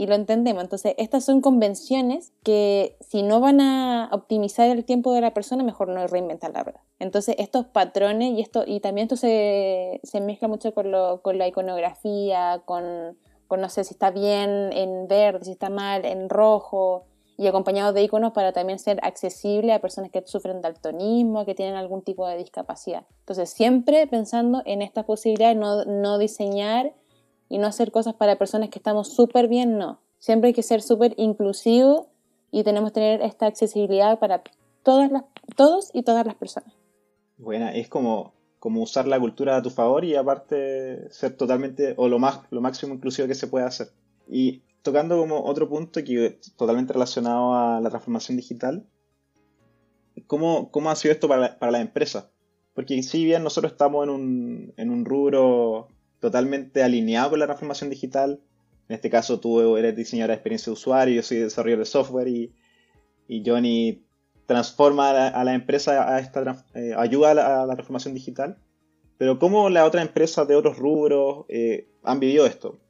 y 0.00 0.06
lo 0.06 0.14
entendemos. 0.14 0.62
Entonces, 0.62 0.94
estas 0.96 1.26
son 1.26 1.42
convenciones 1.42 2.32
que 2.42 2.96
si 3.00 3.22
no 3.22 3.38
van 3.40 3.60
a 3.60 4.08
optimizar 4.12 4.70
el 4.70 4.86
tiempo 4.86 5.12
de 5.12 5.20
la 5.20 5.34
persona, 5.34 5.62
mejor 5.62 5.88
no 5.88 6.06
reinventar 6.06 6.52
la 6.54 6.62
rueda. 6.62 6.82
Entonces, 6.98 7.34
estos 7.38 7.66
patrones 7.66 8.32
y 8.32 8.40
esto 8.40 8.64
y 8.66 8.80
también 8.80 9.04
esto 9.04 9.16
se, 9.16 10.00
se 10.02 10.22
mezcla 10.22 10.48
mucho 10.48 10.72
con, 10.72 10.90
lo, 10.90 11.20
con 11.20 11.36
la 11.36 11.46
iconografía, 11.48 12.62
con, 12.64 13.18
con 13.46 13.60
no 13.60 13.68
sé 13.68 13.84
si 13.84 13.92
está 13.92 14.10
bien 14.10 14.72
en 14.72 15.06
verde, 15.06 15.44
si 15.44 15.50
está 15.50 15.68
mal 15.68 16.06
en 16.06 16.30
rojo 16.30 17.04
y 17.36 17.46
acompañado 17.46 17.92
de 17.92 18.02
iconos 18.02 18.32
para 18.32 18.52
también 18.52 18.78
ser 18.78 19.00
accesible 19.02 19.74
a 19.74 19.82
personas 19.82 20.10
que 20.10 20.22
sufren 20.24 20.62
daltonismo, 20.62 21.44
que 21.44 21.54
tienen 21.54 21.74
algún 21.74 22.00
tipo 22.00 22.26
de 22.26 22.38
discapacidad. 22.38 23.04
Entonces, 23.18 23.50
siempre 23.50 24.06
pensando 24.06 24.62
en 24.64 24.80
estas 24.80 25.04
posibilidades, 25.04 25.58
no, 25.58 25.84
no 25.84 26.16
diseñar 26.16 26.94
y 27.50 27.58
no 27.58 27.66
hacer 27.66 27.90
cosas 27.90 28.14
para 28.14 28.38
personas 28.38 28.70
que 28.70 28.78
estamos 28.78 29.12
súper 29.12 29.48
bien, 29.48 29.76
no. 29.76 30.00
Siempre 30.20 30.48
hay 30.48 30.54
que 30.54 30.62
ser 30.62 30.80
súper 30.80 31.14
inclusivo 31.18 32.08
y 32.50 32.62
tenemos 32.62 32.90
que 32.90 32.94
tener 32.94 33.22
esta 33.22 33.46
accesibilidad 33.46 34.18
para 34.18 34.42
todas 34.84 35.10
las, 35.10 35.24
todos 35.56 35.90
y 35.92 36.02
todas 36.02 36.24
las 36.24 36.36
personas. 36.36 36.72
Buena, 37.36 37.74
es 37.74 37.88
como, 37.88 38.32
como 38.60 38.82
usar 38.82 39.08
la 39.08 39.18
cultura 39.18 39.56
a 39.56 39.62
tu 39.62 39.70
favor 39.70 40.04
y 40.04 40.14
aparte 40.14 41.10
ser 41.10 41.36
totalmente 41.36 41.94
o 41.96 42.08
lo, 42.08 42.20
más, 42.20 42.40
lo 42.50 42.60
máximo 42.60 42.94
inclusivo 42.94 43.26
que 43.26 43.34
se 43.34 43.48
pueda 43.48 43.66
hacer. 43.66 43.88
Y 44.28 44.62
tocando 44.82 45.18
como 45.18 45.44
otro 45.44 45.68
punto 45.68 46.04
que 46.04 46.38
totalmente 46.56 46.92
relacionado 46.92 47.54
a 47.54 47.80
la 47.80 47.90
transformación 47.90 48.36
digital, 48.36 48.86
¿cómo, 50.28 50.70
cómo 50.70 50.90
ha 50.90 50.96
sido 50.96 51.12
esto 51.12 51.26
para 51.26 51.40
la, 51.40 51.58
para 51.58 51.72
la 51.72 51.80
empresa? 51.80 52.30
Porque 52.74 53.02
si 53.02 53.24
bien 53.24 53.42
nosotros 53.42 53.72
estamos 53.72 54.04
en 54.04 54.10
un, 54.10 54.74
en 54.76 54.90
un 54.90 55.04
rubro 55.04 55.88
totalmente 56.20 56.82
alineado 56.82 57.30
con 57.30 57.38
la 57.38 57.46
transformación 57.46 57.90
digital, 57.90 58.40
en 58.88 58.94
este 58.94 59.10
caso 59.10 59.40
tú 59.40 59.76
eres 59.76 59.96
diseñadora 59.96 60.32
de 60.32 60.36
experiencia 60.36 60.70
de 60.70 60.74
usuario, 60.74 61.14
yo 61.14 61.22
soy 61.22 61.38
desarrollador 61.38 61.84
de 61.84 61.90
software 61.90 62.28
y, 62.28 62.52
Johnny 63.46 64.02
transforma 64.46 65.10
a 65.10 65.44
la, 65.44 65.54
empresa 65.54 66.12
a 66.12 66.18
esta 66.18 66.64
eh, 66.74 66.92
ayuda 66.98 67.30
a 67.30 67.34
la, 67.34 67.62
a 67.62 67.66
transformación 67.66 68.12
digital. 68.12 68.58
Pero 69.16 69.38
¿cómo 69.38 69.70
las 69.70 69.86
otras 69.86 70.04
empresas 70.04 70.48
de 70.48 70.56
otros 70.56 70.78
rubros 70.78 71.44
eh, 71.48 71.86
han 72.02 72.18
vivido 72.18 72.46
esto? 72.46 72.80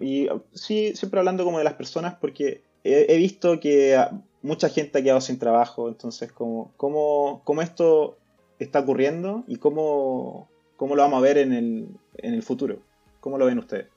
y 0.00 0.28
sí, 0.52 0.94
siempre 0.94 1.18
hablando 1.18 1.44
como 1.44 1.58
de 1.58 1.64
las 1.64 1.74
personas, 1.74 2.14
porque 2.20 2.62
he, 2.84 3.16
visto 3.16 3.58
que 3.58 3.98
mucha 4.42 4.68
gente 4.68 4.98
ha 4.98 5.02
quedado 5.02 5.20
sin 5.20 5.40
trabajo, 5.40 5.88
entonces, 5.88 6.30
¿cómo, 6.30 6.72
cómo, 6.76 7.42
cómo 7.44 7.62
esto 7.62 8.18
está 8.58 8.80
ocurriendo 8.80 9.44
y 9.48 9.56
cómo, 9.56 10.48
cómo 10.78 10.94
lo 10.94 11.02
vamos 11.02 11.18
a 11.18 11.22
ver 11.22 11.36
en 11.36 11.52
el, 11.52 11.88
en 12.16 12.32
el 12.32 12.42
futuro? 12.42 12.78
¿Cómo 13.20 13.36
lo 13.36 13.44
ven 13.44 13.58
ustedes? 13.58 13.88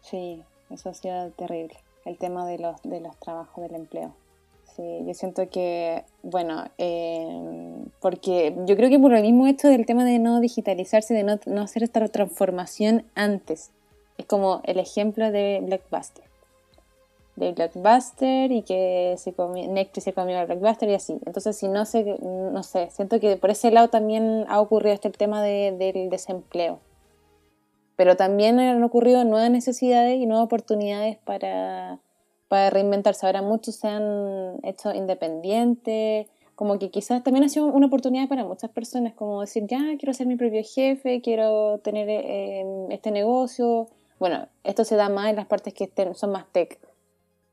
Sí, 0.00 0.42
eso 0.70 0.88
ha 0.88 0.94
sido 0.94 1.30
terrible, 1.30 1.76
el 2.04 2.16
tema 2.16 2.44
de 2.46 2.58
los, 2.58 2.82
de 2.82 3.00
los 3.00 3.16
trabajos 3.20 3.62
del 3.62 3.76
empleo. 3.76 4.12
Sí, 4.74 4.82
yo 5.06 5.14
siento 5.14 5.48
que, 5.48 6.04
bueno, 6.22 6.64
eh, 6.78 7.84
porque 8.00 8.56
yo 8.66 8.76
creo 8.76 8.90
que 8.90 8.98
por 8.98 9.12
lo 9.12 9.20
mismo 9.20 9.46
esto 9.46 9.68
del 9.68 9.86
tema 9.86 10.04
de 10.04 10.18
no 10.18 10.40
digitalizarse, 10.40 11.14
de 11.14 11.22
no, 11.22 11.38
no 11.46 11.62
hacer 11.62 11.82
esta 11.82 12.06
transformación 12.08 13.04
antes, 13.14 13.70
es 14.18 14.26
como 14.26 14.62
el 14.64 14.78
ejemplo 14.78 15.30
de 15.30 15.60
Blockbuster. 15.62 16.25
De 17.36 17.52
Blockbuster 17.52 18.50
y 18.50 18.62
que 18.62 19.14
se 19.18 19.34
comió, 19.34 19.68
Netflix 19.68 20.04
se 20.04 20.12
comió 20.12 20.38
a 20.38 20.46
Blockbuster 20.46 20.88
y 20.88 20.94
así. 20.94 21.18
Entonces, 21.26 21.56
si 21.56 21.68
no 21.68 21.84
sé, 21.84 22.16
no 22.20 22.62
sé, 22.62 22.88
siento 22.90 23.20
que 23.20 23.36
por 23.36 23.50
ese 23.50 23.70
lado 23.70 23.88
también 23.88 24.46
ha 24.48 24.60
ocurrido 24.60 24.94
este 24.94 25.10
tema 25.10 25.42
de, 25.42 25.74
del 25.78 26.08
desempleo. 26.08 26.80
Pero 27.96 28.16
también 28.16 28.58
han 28.58 28.82
ocurrido 28.82 29.24
nuevas 29.24 29.50
necesidades 29.50 30.18
y 30.18 30.26
nuevas 30.26 30.46
oportunidades 30.46 31.18
para 31.18 32.00
para 32.48 32.70
reinventarse. 32.70 33.26
Ahora 33.26 33.42
muchos 33.42 33.76
se 33.76 33.88
han 33.88 34.58
hecho 34.62 34.92
independientes, 34.94 36.28
como 36.54 36.78
que 36.78 36.90
quizás 36.90 37.22
también 37.22 37.44
ha 37.44 37.48
sido 37.48 37.66
una 37.66 37.86
oportunidad 37.86 38.28
para 38.28 38.44
muchas 38.44 38.70
personas, 38.70 39.14
como 39.14 39.40
decir, 39.40 39.64
ya, 39.66 39.78
quiero 39.98 40.14
ser 40.14 40.26
mi 40.26 40.36
propio 40.36 40.62
jefe, 40.62 41.20
quiero 41.20 41.78
tener 41.78 42.08
eh, 42.08 42.64
este 42.90 43.10
negocio. 43.10 43.88
Bueno, 44.18 44.48
esto 44.64 44.84
se 44.84 44.96
da 44.96 45.08
más 45.08 45.28
en 45.28 45.36
las 45.36 45.46
partes 45.46 45.74
que 45.74 45.90
son 46.14 46.30
más 46.30 46.46
tech. 46.52 46.78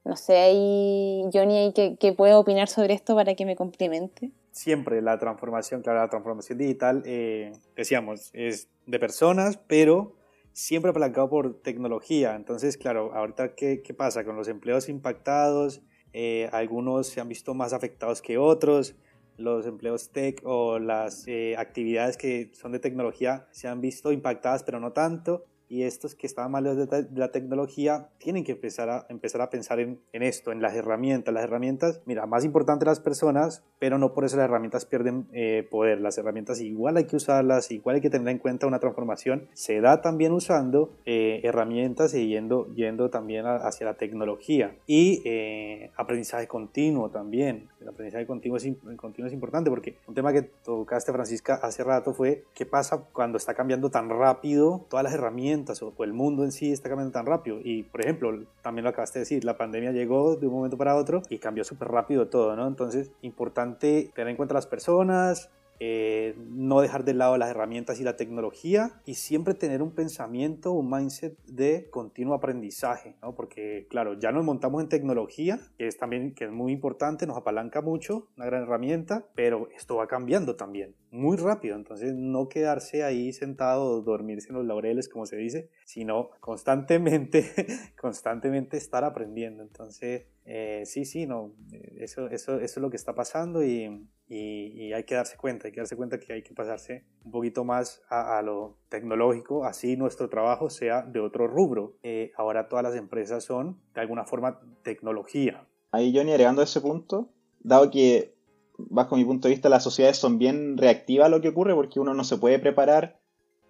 No 0.06 0.18
sé, 0.18 0.38
ahí 0.38 1.24
Johnny, 1.34 1.72
¿qué, 1.74 1.96
¿qué 1.98 2.12
puede 2.12 2.34
opinar 2.34 2.68
sobre 2.68 2.94
esto 2.94 3.16
para 3.16 3.36
que 3.36 3.46
me 3.46 3.56
complemente? 3.56 4.32
Siempre 4.52 5.02
la 5.02 5.18
transformación, 5.18 5.82
claro, 5.82 6.00
la 6.00 6.10
transformación 6.10 6.58
digital, 6.58 7.04
eh, 7.06 7.54
decíamos, 7.76 8.30
es 8.34 8.68
de 8.86 9.00
personas, 9.00 9.58
pero 9.66 10.16
siempre 10.52 10.92
apalancado 10.92 11.30
por 11.30 11.62
tecnología. 11.62 12.36
Entonces, 12.36 12.78
claro, 12.78 13.14
ahorita, 13.14 13.56
¿qué, 13.56 13.82
qué 13.82 13.94
pasa? 13.94 14.26
Con 14.26 14.36
los 14.36 14.50
empleos 14.50 14.90
impactados, 14.90 15.82
eh, 16.12 16.50
algunos 16.52 17.08
se 17.08 17.22
han 17.22 17.30
visto 17.30 17.54
más 17.54 17.74
afectados 17.74 18.22
que 18.22 18.38
otros. 18.38 18.96
Los 19.38 19.66
empleos 19.66 20.12
tech 20.12 20.42
o 20.44 20.78
las 20.78 21.28
eh, 21.28 21.56
actividades 21.58 22.18
que 22.18 22.52
son 22.54 22.72
de 22.72 22.80
tecnología 22.80 23.48
se 23.52 23.68
han 23.68 23.82
visto 23.82 24.12
impactadas, 24.12 24.64
pero 24.64 24.80
no 24.80 24.92
tanto 24.92 25.46
y 25.70 25.84
estos 25.84 26.16
que 26.16 26.28
estaban 26.28 26.52
mal 26.52 26.64
de 26.64 27.08
la 27.16 27.32
tecnología 27.32 28.10
tienen 28.18 28.44
que 28.44 28.54
empezar 28.54 28.90
a, 28.90 29.06
empezar 29.10 29.42
a 29.42 29.50
pensar 29.50 29.80
en, 29.80 30.00
en, 30.12 30.24
esto, 30.24 30.52
en 30.52 30.62
las 30.62 30.76
herramientas. 30.76 31.34
Las 31.34 31.44
herramientas, 31.44 32.02
mira, 32.06 32.26
más 32.26 32.46
importante 32.46 32.86
las 32.86 33.00
personas, 33.00 33.64
pero 33.80 33.98
no 33.98 34.14
por 34.14 34.26
eso 34.26 34.38
las 34.38 34.46
herramientas 34.46 34.86
pierden 34.86 35.28
eh, 35.34 35.68
poder. 35.70 36.02
Las 36.02 36.18
herramientas 36.18 36.62
igual 36.62 36.98
hay 36.98 37.06
que 37.06 37.16
usarlas, 37.16 37.72
igual 37.72 37.96
hay 37.96 38.02
que 38.02 38.10
tener 38.10 38.28
en 38.30 38.40
cuenta 38.40 38.68
una 38.68 38.80
transformación. 38.80 39.48
Se 39.54 39.82
da 39.82 40.02
también 40.02 40.32
usando 40.32 40.94
eh, 41.06 41.42
herramientas 41.44 42.14
y 42.14 42.28
yendo, 42.28 42.68
yendo 42.76 43.10
también 43.10 43.46
hacia 43.46 43.86
la 43.86 43.96
tecnología. 43.96 44.76
Y 44.86 45.22
eh, 45.26 45.92
aprendizaje 45.96 46.48
continuo 46.48 47.10
también. 47.10 47.70
El 47.82 47.90
aprendizaje 47.90 48.26
continuo 48.26 48.58
es, 48.58 48.68
continuo 48.96 49.28
es 49.28 49.34
importante 49.34 49.70
porque 49.70 49.98
un 50.08 50.14
tema 50.14 50.32
que 50.32 50.44
tocaste, 50.44 51.12
Francisca, 51.12 51.56
hace 51.56 51.84
rato 51.84 52.14
fue 52.14 52.46
qué 52.54 52.66
pasa 52.66 53.06
cuando 53.12 53.38
está 53.38 53.54
cambiando 53.54 53.90
tan 53.90 54.10
rápido 54.10 54.86
todas 54.90 55.04
las 55.04 55.14
herramientas 55.14 55.53
o 55.82 56.04
el 56.04 56.14
mundo 56.14 56.44
en 56.44 56.52
sí 56.52 56.72
está 56.72 56.90
cambiando 56.90 57.12
tan 57.12 57.26
rápido. 57.26 57.60
Y, 57.64 57.84
por 57.84 58.02
ejemplo, 58.02 58.46
también 58.62 58.84
lo 58.84 58.90
acabaste 58.90 59.20
de 59.20 59.22
decir, 59.22 59.46
la 59.46 59.58
pandemia 59.58 59.92
llegó 59.92 60.36
de 60.36 60.48
un 60.48 60.54
momento 60.54 60.78
para 60.78 60.96
otro 60.96 61.22
y 61.30 61.38
cambió 61.38 61.64
súper 61.64 61.90
rápido 61.90 62.28
todo, 62.28 62.56
¿no? 62.56 62.68
Entonces, 62.68 63.12
importante 63.22 64.12
tener 64.14 64.32
en 64.32 64.38
cuenta 64.38 64.54
las 64.54 64.68
personas, 64.68 65.50
eh, 65.80 66.36
no 66.38 66.82
dejar 66.82 67.04
de 67.04 67.14
lado 67.14 67.38
las 67.38 67.50
herramientas 67.50 68.00
y 68.00 68.04
la 68.04 68.16
tecnología 68.16 69.02
y 69.06 69.16
siempre 69.16 69.54
tener 69.54 69.82
un 69.82 69.92
pensamiento, 69.92 70.72
un 70.72 70.90
mindset 70.90 71.38
de 71.46 71.90
continuo 71.90 72.36
aprendizaje, 72.36 73.16
porque 73.36 73.88
claro, 73.90 74.18
ya 74.20 74.32
nos 74.32 74.46
montamos 74.46 74.82
en 74.82 74.90
tecnología, 74.90 75.60
que 75.78 75.88
es 75.88 75.98
también 75.98 76.34
que 76.34 76.46
es 76.46 76.52
muy 76.52 76.72
importante, 76.72 77.28
nos 77.28 77.38
apalanca 77.38 77.82
mucho, 77.82 78.28
una 78.38 78.46
gran 78.46 78.64
herramienta, 78.64 79.28
pero 79.36 79.68
esto 79.76 79.98
va 79.98 80.08
cambiando 80.08 80.56
también 80.56 80.96
muy 81.14 81.38
rápido, 81.38 81.76
entonces 81.76 82.16
no 82.16 82.50
quedarse 82.50 83.04
ahí 83.04 83.34
sentado, 83.34 84.02
dormirse 84.02 84.50
en 84.50 84.56
los 84.56 84.66
laureles, 84.66 85.08
como 85.08 85.28
se 85.28 85.38
dice, 85.38 85.70
sino 85.86 86.32
constantemente, 86.40 87.46
constantemente 88.02 88.78
estar 88.78 89.04
aprendiendo. 89.04 89.62
Entonces, 89.62 90.26
eh, 90.46 90.82
sí, 90.86 91.06
sí, 91.06 91.28
no, 91.28 91.54
eso, 91.98 92.28
eso, 92.30 92.56
eso 92.56 92.62
es 92.62 92.78
lo 92.78 92.90
que 92.90 92.98
está 92.98 93.14
pasando 93.14 93.64
y, 93.64 94.08
y, 94.36 94.94
hay 94.94 95.04
que 95.04 95.16
darse 95.16 95.38
cuenta, 95.38 95.68
hay 95.68 95.72
que 95.72 95.80
darse 95.80 95.96
cuenta 95.96 96.20
que 96.20 96.34
hay 96.34 96.42
que 96.42 96.54
pasarse 96.54 97.04
un 97.24 97.32
poquito 97.32 97.64
más 97.64 98.02
a, 98.10 98.42
lo 98.42 98.78
tecnológico, 98.90 99.66
así 99.66 99.96
nuestro 99.96 100.30
trabajo 100.30 100.70
sea 100.70 101.04
de 101.04 101.20
otro 101.20 101.48
rubro. 101.48 101.96
Eh, 102.04 102.32
ahora 102.36 102.68
todas 102.68 102.84
las 102.84 102.96
empresas 102.96 103.44
son 103.44 103.80
de 103.94 104.02
alguna 104.02 104.26
forma 104.26 104.60
tecnología. 104.82 105.68
Ahí 105.92 106.16
Johnny, 106.16 106.32
agregando 106.32 106.64
ese 106.64 106.82
punto, 106.82 107.30
dado 107.60 107.92
que 107.92 108.34
bajo 108.78 109.16
mi 109.16 109.24
punto 109.24 109.48
de 109.48 109.54
vista, 109.54 109.70
las 109.70 109.84
sociedades 109.84 110.18
son 110.18 110.40
bien 110.40 110.78
reactivas 110.78 111.28
a 111.28 111.30
lo 111.30 111.42
que 111.42 111.50
ocurre 111.50 111.76
porque 111.76 112.00
uno 112.00 112.14
no 112.14 112.24
se 112.24 112.38
puede 112.38 112.58
preparar 112.58 113.20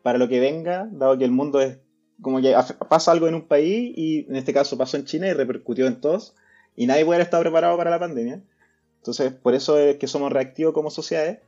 para 0.01 0.17
lo 0.17 0.29
que 0.29 0.39
venga, 0.39 0.87
dado 0.91 1.17
que 1.17 1.25
el 1.25 1.31
mundo 1.31 1.59
es 1.59 1.79
como 2.21 2.41
que 2.41 2.55
pasa 2.87 3.11
algo 3.11 3.27
en 3.27 3.35
un 3.35 3.47
país 3.47 3.91
y 3.95 4.25
en 4.29 4.35
este 4.37 4.53
caso 4.53 4.77
pasó 4.77 4.95
en 4.95 5.03
China 5.03 5.27
y 5.27 5.33
repercutió 5.33 5.87
en 5.87 5.99
todos 5.99 6.35
y 6.75 6.87
nadie 6.87 7.05
puede 7.05 7.21
estar 7.21 7.41
preparado 7.41 7.75
para 7.75 7.91
la 7.91 7.99
pandemia. 7.99 8.41
Entonces, 9.03 9.33
por 9.33 9.53
eso 9.53 9.77
es 9.77 9.97
que 9.97 10.07
somos 10.07 10.31
reactivos 10.31 10.73
como 10.73 10.89
sociedades, 10.89 11.39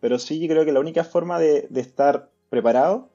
pero 0.00 0.18
sí 0.18 0.48
creo 0.48 0.64
que 0.64 0.72
la 0.72 0.80
única 0.80 1.04
forma 1.04 1.38
de, 1.38 1.68
estar 1.74 2.30
preparado 2.48 3.10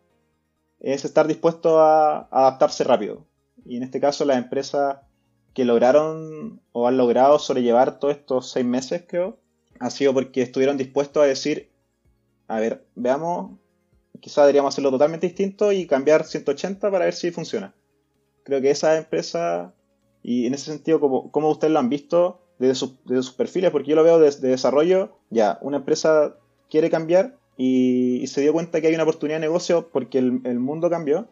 es 0.80 1.04
estar 1.04 1.26
dispuesto 1.26 1.80
a, 1.80 2.28
adaptarse 2.30 2.84
rápido. 2.84 3.26
Y 3.66 3.78
en 3.78 3.82
este 3.82 4.00
caso 4.00 4.24
las 4.24 4.38
empresas 4.38 4.98
que 5.56 5.66
lograron 5.66 6.62
o 6.74 6.88
han 6.88 6.96
logrado 6.96 7.40
sobrellevar 7.40 7.98
todos 7.98 8.18
estos 8.18 8.52
seis 8.52 8.68
meses, 8.68 9.04
creo, 9.08 9.40
ha 9.80 9.90
sido 9.90 10.14
porque 10.14 10.44
estuvieron 10.44 10.78
dispuestos 10.78 11.24
a 11.24 11.26
decir, 11.26 11.72
a 12.48 12.60
ver, 12.60 12.86
veamos, 12.94 13.58
quizás 14.20 14.44
deberíamos 14.44 14.76
hacerlo 14.76 14.92
totalmente 14.92 15.26
distinto 15.26 15.72
y 15.72 15.88
cambiar 15.88 16.24
180 16.24 16.92
para 16.92 17.06
ver 17.06 17.16
si 17.16 17.32
funciona. 17.32 17.74
Creo 18.44 18.62
que 18.62 18.70
esa 18.70 18.96
empresa, 18.96 19.74
y 20.22 20.46
en 20.46 20.54
ese 20.54 20.66
sentido, 20.66 21.00
como, 21.00 21.32
como 21.32 21.50
ustedes 21.50 21.74
lo 21.74 21.80
han 21.80 21.90
visto 21.90 22.44
desde, 22.60 22.76
sus 22.76 23.32
perfiles, 23.32 23.72
porque 23.72 23.90
yo 23.90 23.96
lo 23.96 24.04
veo 24.04 24.20
desde 24.20 24.48
desarrollo, 24.48 25.10
ya, 25.30 25.60
una 25.62 25.78
empresa 25.78 26.36
quiere 26.70 26.90
cambiar 26.90 27.36
y, 27.56 28.26
se 28.28 28.42
dio 28.42 28.54
cuenta 28.54 28.82
que 28.82 28.88
hay 28.88 28.94
una 28.94 29.04
oportunidad 29.04 29.38
de 29.38 29.48
negocio 29.48 29.90
porque 29.90 30.20
el, 30.20 30.60
mundo 30.60 30.90
cambió 30.90 31.28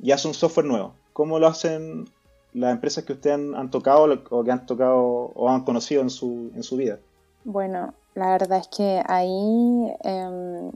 y 0.00 0.12
hace 0.12 0.28
un 0.28 0.34
software 0.34 0.66
nuevo. 0.66 0.94
¿Cómo 1.12 1.38
lo 1.38 1.46
hacen 1.46 2.06
las 2.52 2.72
empresas 2.72 3.04
que 3.04 3.12
ustedes 3.12 3.36
han, 3.54 3.70
tocado 3.70 4.24
o 4.30 4.44
que 4.44 4.50
han 4.50 4.66
tocado 4.66 5.02
o 5.34 5.48
han 5.48 5.64
conocido 5.64 6.02
en 6.02 6.10
su, 6.10 6.50
en 6.54 6.62
su 6.62 6.76
vida? 6.76 6.98
Bueno, 7.44 7.94
la 8.14 8.30
verdad 8.30 8.58
es 8.58 8.68
que 8.68 9.02
ahí, 9.06 9.92
em, 10.02 10.70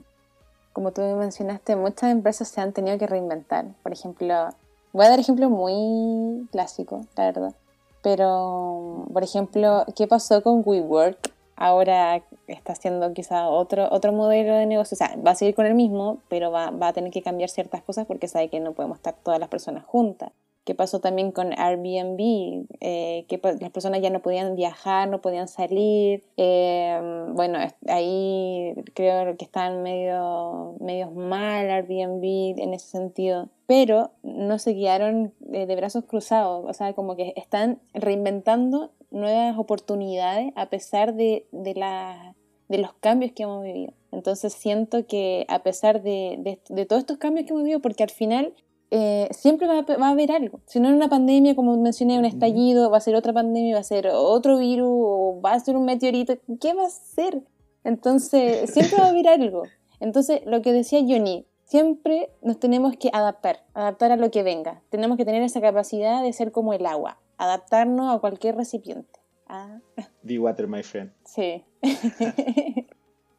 como 0.73 0.91
tú 0.91 1.01
mencionaste, 1.01 1.75
muchas 1.75 2.11
empresas 2.11 2.47
se 2.47 2.61
han 2.61 2.73
tenido 2.73 2.97
que 2.97 3.07
reinventar. 3.07 3.65
Por 3.81 3.93
ejemplo, 3.93 4.49
voy 4.91 5.05
a 5.05 5.09
dar 5.09 5.19
ejemplos 5.19 5.49
muy 5.49 6.47
clásicos, 6.51 7.05
la 7.15 7.25
verdad. 7.25 7.55
Pero, 8.01 9.05
por 9.11 9.23
ejemplo, 9.23 9.85
¿qué 9.95 10.07
pasó 10.07 10.41
con 10.41 10.61
WeWork? 10.65 11.31
Ahora 11.55 12.23
está 12.47 12.73
haciendo 12.73 13.13
quizá 13.13 13.49
otro, 13.49 13.89
otro 13.91 14.13
modelo 14.13 14.55
de 14.55 14.65
negocio. 14.65 14.95
O 14.95 14.97
sea, 14.97 15.15
va 15.25 15.31
a 15.31 15.35
seguir 15.35 15.55
con 15.55 15.65
el 15.65 15.75
mismo, 15.75 16.19
pero 16.29 16.51
va, 16.51 16.71
va 16.71 16.89
a 16.89 16.93
tener 16.93 17.11
que 17.11 17.21
cambiar 17.21 17.49
ciertas 17.49 17.81
cosas 17.83 18.05
porque 18.05 18.27
sabe 18.27 18.49
que 18.49 18.59
no 18.59 18.71
podemos 18.73 18.97
estar 18.97 19.15
todas 19.23 19.39
las 19.39 19.49
personas 19.49 19.83
juntas 19.85 20.31
qué 20.63 20.75
pasó 20.75 20.99
también 20.99 21.31
con 21.31 21.51
Airbnb, 21.57 22.67
eh, 22.79 23.25
que 23.27 23.39
las 23.59 23.71
personas 23.71 24.01
ya 24.01 24.09
no 24.09 24.21
podían 24.21 24.55
viajar, 24.55 25.09
no 25.09 25.21
podían 25.21 25.47
salir. 25.47 26.23
Eh, 26.37 26.99
bueno, 27.33 27.59
ahí 27.87 28.73
creo 28.93 29.35
que 29.37 29.45
están 29.45 29.81
medio, 29.81 30.75
medio 30.79 31.11
mal 31.11 31.69
Airbnb 31.69 32.59
en 32.59 32.73
ese 32.73 32.87
sentido, 32.87 33.49
pero 33.65 34.11
no 34.23 34.59
se 34.59 34.71
guiaron 34.71 35.33
de, 35.39 35.75
brazos 35.75 36.03
cruzados, 36.05 36.65
o 36.67 36.73
sea, 36.73 36.93
como 36.93 37.15
que 37.15 37.33
están 37.35 37.79
reinventando 37.93 38.91
nuevas 39.11 39.57
oportunidades 39.57 40.51
a 40.55 40.67
pesar 40.67 41.13
de, 41.13 41.47
de, 41.51 41.73
de 42.67 42.77
los 42.77 42.93
cambios 42.93 43.31
que 43.31 43.43
hemos 43.43 43.63
vivido. 43.63 43.93
Entonces 44.11 44.53
siento 44.53 45.05
que 45.05 45.45
a 45.49 45.63
pesar 45.63 46.01
de, 46.01 46.59
de, 46.69 46.85
todos 46.85 47.01
estos 47.01 47.17
cambios 47.17 47.45
que 47.45 47.53
hemos 47.53 47.63
vivido, 47.63 47.79
porque 47.79 48.03
al 48.03 48.09
final 48.09 48.53
eh, 48.91 49.27
siempre 49.31 49.67
va, 49.67 49.85
a 49.87 50.09
haber 50.09 50.31
algo. 50.31 50.61
Si 50.65 50.79
no 50.79 50.89
es 50.89 50.95
una 50.95 51.09
pandemia, 51.09 51.55
como 51.55 51.77
mencioné, 51.77 52.17
un 52.17 52.25
estallido, 52.25 52.89
va 52.89 52.97
a 52.97 53.01
ser 53.01 53.15
otra 53.15 53.33
pandemia, 53.33 53.75
va 53.75 53.81
a 53.81 53.83
ser 53.83 54.07
otro 54.11 54.57
virus, 54.57 54.89
o 54.89 55.41
va 55.43 55.53
a 55.53 55.59
ser 55.59 55.75
un 55.75 55.85
meteorito, 55.85 56.37
¿qué 56.59 56.73
va 56.73 56.85
a 56.85 56.89
ser? 56.89 57.43
Entonces, 57.83 58.69
siempre 58.73 58.97
va 58.97 59.05
a 59.05 59.09
haber 59.09 59.27
algo. 59.27 59.63
Entonces, 59.99 60.41
lo 60.45 60.61
que 60.61 60.73
decía 60.73 61.01
Johnny, 61.01 61.45
siempre 61.65 62.31
nos 62.41 62.59
tenemos 62.59 62.95
que 62.97 63.09
adaptar, 63.13 63.63
adaptar 63.73 64.11
a 64.11 64.17
lo 64.17 64.31
que 64.31 64.41
venga. 64.41 64.81
Tenemos 64.89 65.17
que 65.17 65.25
tener 65.25 65.43
esa 65.43 65.61
capacidad 65.61 66.23
de 66.23 66.33
ser 66.33 66.51
como 66.51 66.73
el 66.73 66.85
agua, 66.85 67.19
adaptarnos 67.37 68.15
a 68.15 68.19
cualquier 68.19 68.55
recipiente. 68.55 69.19
Ah. 69.47 69.79
Be 70.23 70.39
water, 70.39 70.67
my 70.67 70.81
friend. 70.81 71.11
Sí. 71.25 71.63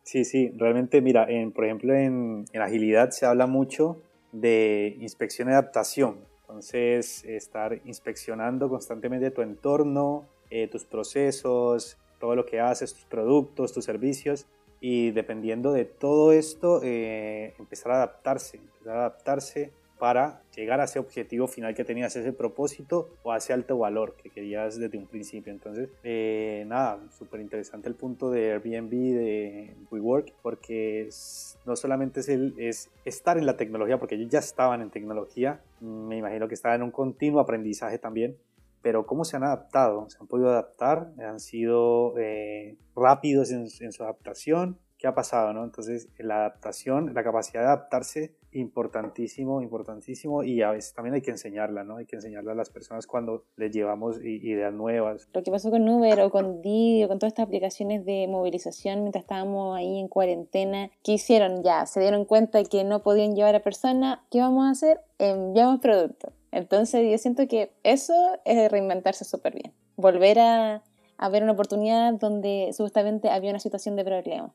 sí, 0.04 0.24
sí, 0.24 0.52
realmente, 0.56 1.00
mira, 1.00 1.28
en, 1.28 1.50
por 1.50 1.64
ejemplo, 1.64 1.94
en, 1.94 2.44
en 2.52 2.62
agilidad 2.62 3.10
se 3.10 3.26
habla 3.26 3.46
mucho 3.48 4.02
de 4.32 4.96
inspección 5.00 5.48
y 5.48 5.52
adaptación. 5.52 6.18
Entonces, 6.42 7.24
estar 7.24 7.80
inspeccionando 7.84 8.68
constantemente 8.68 9.30
tu 9.30 9.42
entorno, 9.42 10.26
eh, 10.50 10.66
tus 10.66 10.84
procesos, 10.84 11.96
todo 12.18 12.34
lo 12.34 12.44
que 12.44 12.60
haces, 12.60 12.92
tus 12.92 13.04
productos, 13.04 13.72
tus 13.72 13.84
servicios. 13.84 14.46
Y 14.80 15.10
dependiendo 15.10 15.72
de 15.72 15.84
todo 15.84 16.32
esto, 16.32 16.80
eh, 16.82 17.54
empezar 17.58 17.92
a 17.92 17.96
adaptarse, 17.96 18.56
empezar 18.56 18.96
a 18.96 19.00
adaptarse 19.00 19.72
para 20.00 20.40
llegar 20.56 20.80
a 20.80 20.84
ese 20.84 20.98
objetivo 20.98 21.46
final 21.46 21.74
que 21.74 21.84
tenías, 21.84 22.16
ese 22.16 22.32
propósito 22.32 23.10
o 23.22 23.32
a 23.32 23.36
ese 23.36 23.52
alto 23.52 23.78
valor 23.78 24.16
que 24.16 24.30
querías 24.30 24.78
desde 24.78 24.96
un 24.96 25.06
principio. 25.06 25.52
Entonces, 25.52 25.90
eh, 26.02 26.64
nada, 26.66 26.98
súper 27.10 27.40
interesante 27.40 27.88
el 27.88 27.94
punto 27.94 28.30
de 28.30 28.52
Airbnb, 28.52 28.90
de 28.90 29.76
WeWork, 29.90 30.32
porque 30.42 31.08
no 31.66 31.76
solamente 31.76 32.20
es, 32.20 32.30
el, 32.30 32.54
es 32.58 32.90
estar 33.04 33.36
en 33.36 33.44
la 33.44 33.58
tecnología, 33.58 33.98
porque 33.98 34.14
ellos 34.14 34.30
ya 34.30 34.38
estaban 34.38 34.80
en 34.80 34.90
tecnología, 34.90 35.60
me 35.80 36.16
imagino 36.16 36.48
que 36.48 36.54
estaban 36.54 36.80
en 36.80 36.84
un 36.84 36.90
continuo 36.90 37.40
aprendizaje 37.40 37.98
también, 37.98 38.36
pero 38.80 39.04
cómo 39.04 39.24
se 39.24 39.36
han 39.36 39.44
adaptado, 39.44 40.08
se 40.08 40.16
han 40.18 40.26
podido 40.26 40.48
adaptar, 40.48 41.12
han 41.18 41.40
sido 41.40 42.18
eh, 42.18 42.76
rápidos 42.96 43.50
en, 43.50 43.66
en 43.80 43.92
su 43.92 44.02
adaptación, 44.02 44.78
¿qué 45.00 45.08
ha 45.08 45.14
pasado? 45.14 45.52
No? 45.54 45.64
Entonces, 45.64 46.08
la 46.18 46.40
adaptación, 46.40 47.14
la 47.14 47.24
capacidad 47.24 47.62
de 47.62 47.66
adaptarse 47.68 48.36
importantísimo, 48.52 49.62
importantísimo 49.62 50.42
y 50.42 50.60
a 50.60 50.72
veces 50.72 50.92
también 50.92 51.14
hay 51.14 51.22
que 51.22 51.30
enseñarla, 51.30 51.84
¿no? 51.84 51.96
Hay 51.96 52.06
que 52.06 52.16
enseñarla 52.16 52.52
a 52.52 52.54
las 52.54 52.68
personas 52.68 53.06
cuando 53.06 53.44
les 53.56 53.72
llevamos 53.72 54.22
ideas 54.22 54.72
nuevas. 54.74 55.28
Lo 55.32 55.42
que 55.42 55.50
pasó 55.50 55.70
con 55.70 55.88
Uber 55.88 56.20
o 56.20 56.30
con 56.30 56.60
Didi 56.60 57.04
o 57.04 57.08
con 57.08 57.18
todas 57.18 57.32
estas 57.32 57.46
aplicaciones 57.46 58.04
de 58.04 58.26
movilización 58.28 59.00
mientras 59.00 59.22
estábamos 59.22 59.76
ahí 59.76 59.98
en 59.98 60.08
cuarentena, 60.08 60.90
¿qué 61.02 61.12
hicieron 61.12 61.62
ya? 61.62 61.86
Se 61.86 62.00
dieron 62.00 62.26
cuenta 62.26 62.62
que 62.64 62.84
no 62.84 63.02
podían 63.02 63.34
llevar 63.34 63.54
a 63.54 63.60
personas, 63.60 64.18
¿qué 64.30 64.40
vamos 64.40 64.66
a 64.66 64.70
hacer? 64.70 65.00
Enviamos 65.18 65.80
productos. 65.80 66.34
Entonces 66.52 67.10
yo 67.10 67.16
siento 67.16 67.46
que 67.48 67.72
eso 67.84 68.14
es 68.44 68.70
reinventarse 68.70 69.24
súper 69.24 69.54
bien. 69.54 69.72
Volver 69.96 70.40
a, 70.40 70.82
a 71.16 71.28
ver 71.28 71.42
una 71.44 71.52
oportunidad 71.52 72.12
donde 72.14 72.70
supuestamente 72.72 73.30
había 73.30 73.50
una 73.50 73.60
situación 73.60 73.96
de 73.96 74.04
problema 74.04 74.52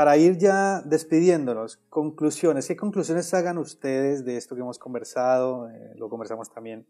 para 0.00 0.16
ir 0.16 0.38
ya 0.38 0.80
despidiéndonos, 0.80 1.76
conclusiones. 1.90 2.66
¿Qué 2.66 2.74
conclusiones 2.74 3.34
hagan 3.34 3.58
ustedes 3.58 4.24
de 4.24 4.38
esto 4.38 4.54
que 4.54 4.62
hemos 4.62 4.78
conversado? 4.78 5.68
Eh, 5.68 5.92
lo 5.96 6.08
conversamos 6.08 6.50
también 6.50 6.86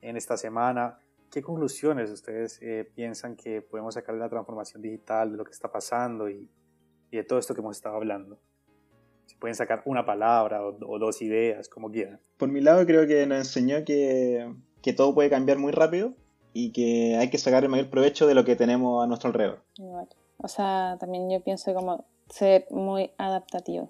en 0.00 0.16
esta 0.16 0.38
semana. 0.38 0.98
¿Qué 1.30 1.42
conclusiones 1.42 2.10
ustedes 2.10 2.58
eh, 2.62 2.90
piensan 2.94 3.36
que 3.36 3.60
podemos 3.60 3.92
sacar 3.92 4.14
de 4.14 4.22
la 4.22 4.30
transformación 4.30 4.80
digital, 4.80 5.32
de 5.32 5.36
lo 5.36 5.44
que 5.44 5.50
está 5.50 5.70
pasando 5.70 6.30
y, 6.30 6.48
de 7.12 7.22
todo 7.22 7.38
esto 7.38 7.52
que 7.52 7.60
hemos 7.60 7.76
estado 7.76 7.96
hablando? 7.96 8.38
Si 9.26 9.36
pueden 9.36 9.56
sacar 9.56 9.82
una 9.84 10.06
palabra 10.06 10.64
o, 10.64 10.98
dos 10.98 11.20
ideas, 11.20 11.68
como 11.68 11.90
quieran. 11.90 12.18
Por 12.38 12.48
mi 12.48 12.62
lado, 12.62 12.86
creo 12.86 13.06
que 13.06 13.26
nos 13.26 13.40
enseñó 13.40 13.84
que, 13.84 14.54
que 14.80 14.94
todo 14.94 15.14
puede 15.14 15.28
cambiar 15.28 15.58
muy 15.58 15.72
rápido 15.72 16.14
y 16.54 16.72
que 16.72 17.18
hay 17.18 17.28
que 17.28 17.36
sacar 17.36 17.62
el 17.62 17.68
mayor 17.68 17.90
provecho 17.90 18.26
de 18.26 18.34
lo 18.34 18.46
que 18.46 18.56
tenemos 18.56 19.04
a 19.04 19.06
nuestro 19.06 19.28
alrededor. 19.28 19.62
O 20.38 20.48
sea, 20.48 20.96
también 20.98 21.28
yo 21.30 21.42
pienso 21.42 21.74
como 21.74 22.06
ser 22.28 22.66
muy 22.70 23.10
adaptativo, 23.18 23.88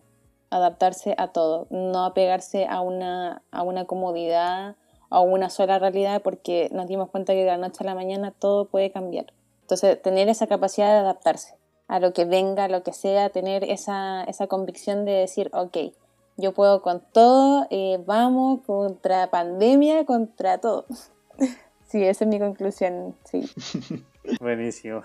adaptarse 0.51 1.15
a 1.19 1.29
todo, 1.29 1.67
no 1.71 2.05
apegarse 2.05 2.67
a 2.67 2.81
una, 2.81 3.43
a 3.51 3.63
una 3.63 3.85
comodidad 3.87 4.77
o 5.09 5.17
a 5.17 5.21
una 5.21 5.51
sola 5.51 5.79
realidad 5.79 6.23
porque 6.23 6.69
nos 6.73 6.87
dimos 6.87 7.11
cuenta 7.11 7.33
que 7.33 7.41
de 7.41 7.47
la 7.47 7.59
noche 7.59 7.79
a 7.81 7.87
la 7.87 7.95
mañana 7.95 8.33
todo 8.33 8.67
puede 8.67 8.91
cambiar. 8.91 9.27
Entonces, 9.63 10.01
tener 10.03 10.29
esa 10.29 10.47
capacidad 10.47 10.93
de 10.93 10.99
adaptarse. 10.99 11.57
a 11.87 12.01
lo 12.01 12.15
que 12.15 12.25
venga, 12.25 12.65
a 12.65 12.69
lo 12.69 12.83
que 12.83 12.93
sea, 12.95 13.29
tener 13.29 13.63
esa, 13.65 14.25
esa 14.25 14.47
convicción 14.47 15.05
de 15.05 15.13
decir, 15.13 15.51
ok, 15.53 15.77
yo 16.37 16.53
puedo 16.53 16.83
con 16.83 17.03
todo, 17.13 17.67
eh, 17.71 18.03
vamos 18.07 18.63
contra 18.67 19.31
pandemia, 19.31 20.05
contra 20.05 20.59
todo. 20.59 20.87
Sí, 21.87 22.03
esa 22.03 22.25
es 22.25 22.29
mi 22.29 22.41
conclusión, 22.41 23.15
sí. 23.23 23.49
Buenísimo. 24.41 25.03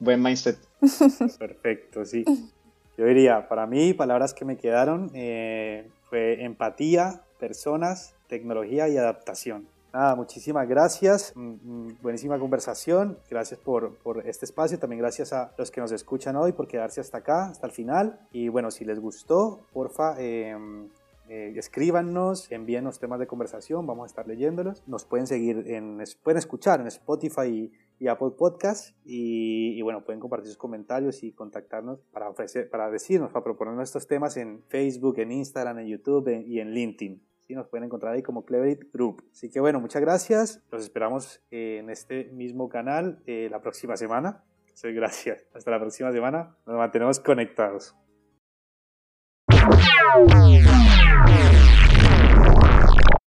Buen 0.00 0.20
mindset. 0.20 0.58
Perfecto, 1.38 2.04
sí. 2.04 2.24
Yo 2.96 3.06
diría, 3.06 3.48
para 3.48 3.66
mí, 3.66 3.94
palabras 3.94 4.34
que 4.34 4.44
me 4.44 4.56
quedaron 4.56 5.10
eh, 5.14 5.88
fue 6.10 6.44
empatía, 6.44 7.22
personas, 7.38 8.14
tecnología 8.28 8.88
y 8.88 8.96
adaptación. 8.96 9.66
Nada, 9.92 10.14
muchísimas 10.14 10.66
gracias. 10.68 11.32
Mm, 11.34 11.50
mm, 11.62 11.98
buenísima 12.02 12.38
conversación. 12.38 13.18
Gracias 13.30 13.60
por, 13.60 13.94
por, 13.96 14.26
este 14.26 14.46
espacio. 14.46 14.78
También 14.78 15.00
gracias 15.00 15.32
a 15.32 15.52
los 15.58 15.70
que 15.70 15.80
nos 15.80 15.92
escuchan 15.92 16.36
hoy 16.36 16.52
por 16.52 16.66
quedarse 16.66 17.00
hasta 17.00 17.18
acá, 17.18 17.46
hasta 17.46 17.66
el 17.66 17.72
final. 17.72 18.20
Y 18.32 18.48
bueno, 18.48 18.70
si 18.70 18.84
les 18.84 18.98
gustó, 18.98 19.60
porfa, 19.72 20.16
eh, 20.18 20.56
eh, 21.28 21.54
escríbanos, 21.56 22.50
envíenos 22.52 22.98
temas 22.98 23.18
de 23.18 23.26
conversación, 23.26 23.86
vamos 23.86 24.04
a 24.04 24.06
estar 24.06 24.26
leyéndolos. 24.26 24.82
Nos 24.86 25.04
pueden 25.04 25.26
seguir, 25.26 25.64
en, 25.66 26.02
pueden 26.22 26.38
escuchar 26.38 26.80
en 26.80 26.88
Spotify 26.88 27.70
y, 28.02 28.08
Apple 28.08 28.32
Podcast 28.36 28.96
y, 29.04 29.80
bueno, 29.82 30.04
pueden 30.04 30.20
compartir 30.20 30.48
sus 30.48 30.56
comentarios 30.56 31.22
y 31.22 31.32
contactarnos 31.32 32.00
para, 32.12 32.28
ofrecer, 32.28 32.68
para 32.68 32.90
decirnos, 32.90 33.30
para 33.30 33.44
proponernos 33.44 33.84
estos 33.84 34.06
temas 34.06 34.36
en 34.36 34.62
Facebook, 34.68 35.18
en 35.18 35.30
Instagram, 35.30 35.78
en 35.78 35.86
YouTube 35.86 36.44
y 36.44 36.58
en 36.58 36.72
LinkedIn. 36.72 37.22
¿sí? 37.46 37.54
Nos 37.54 37.68
pueden 37.68 37.84
encontrar 37.84 38.14
ahí 38.14 38.22
como 38.22 38.44
Cleverit 38.44 38.92
Group. 38.92 39.22
Así 39.30 39.50
que 39.50 39.60
bueno, 39.60 39.80
muchas 39.80 40.02
gracias. 40.02 40.62
Los 40.72 40.82
esperamos 40.82 41.40
en 41.50 41.90
este 41.90 42.24
mismo 42.32 42.68
canal 42.68 43.22
eh, 43.26 43.48
la 43.50 43.60
próxima 43.60 43.96
semana. 43.96 44.42
Muchas 44.66 44.92
gracias. 44.94 45.46
Hasta 45.54 45.70
la 45.70 45.78
próxima 45.78 46.10
semana. 46.10 46.56
Nos 46.66 46.76
mantenemos 46.76 47.20
conectados. 47.20 47.94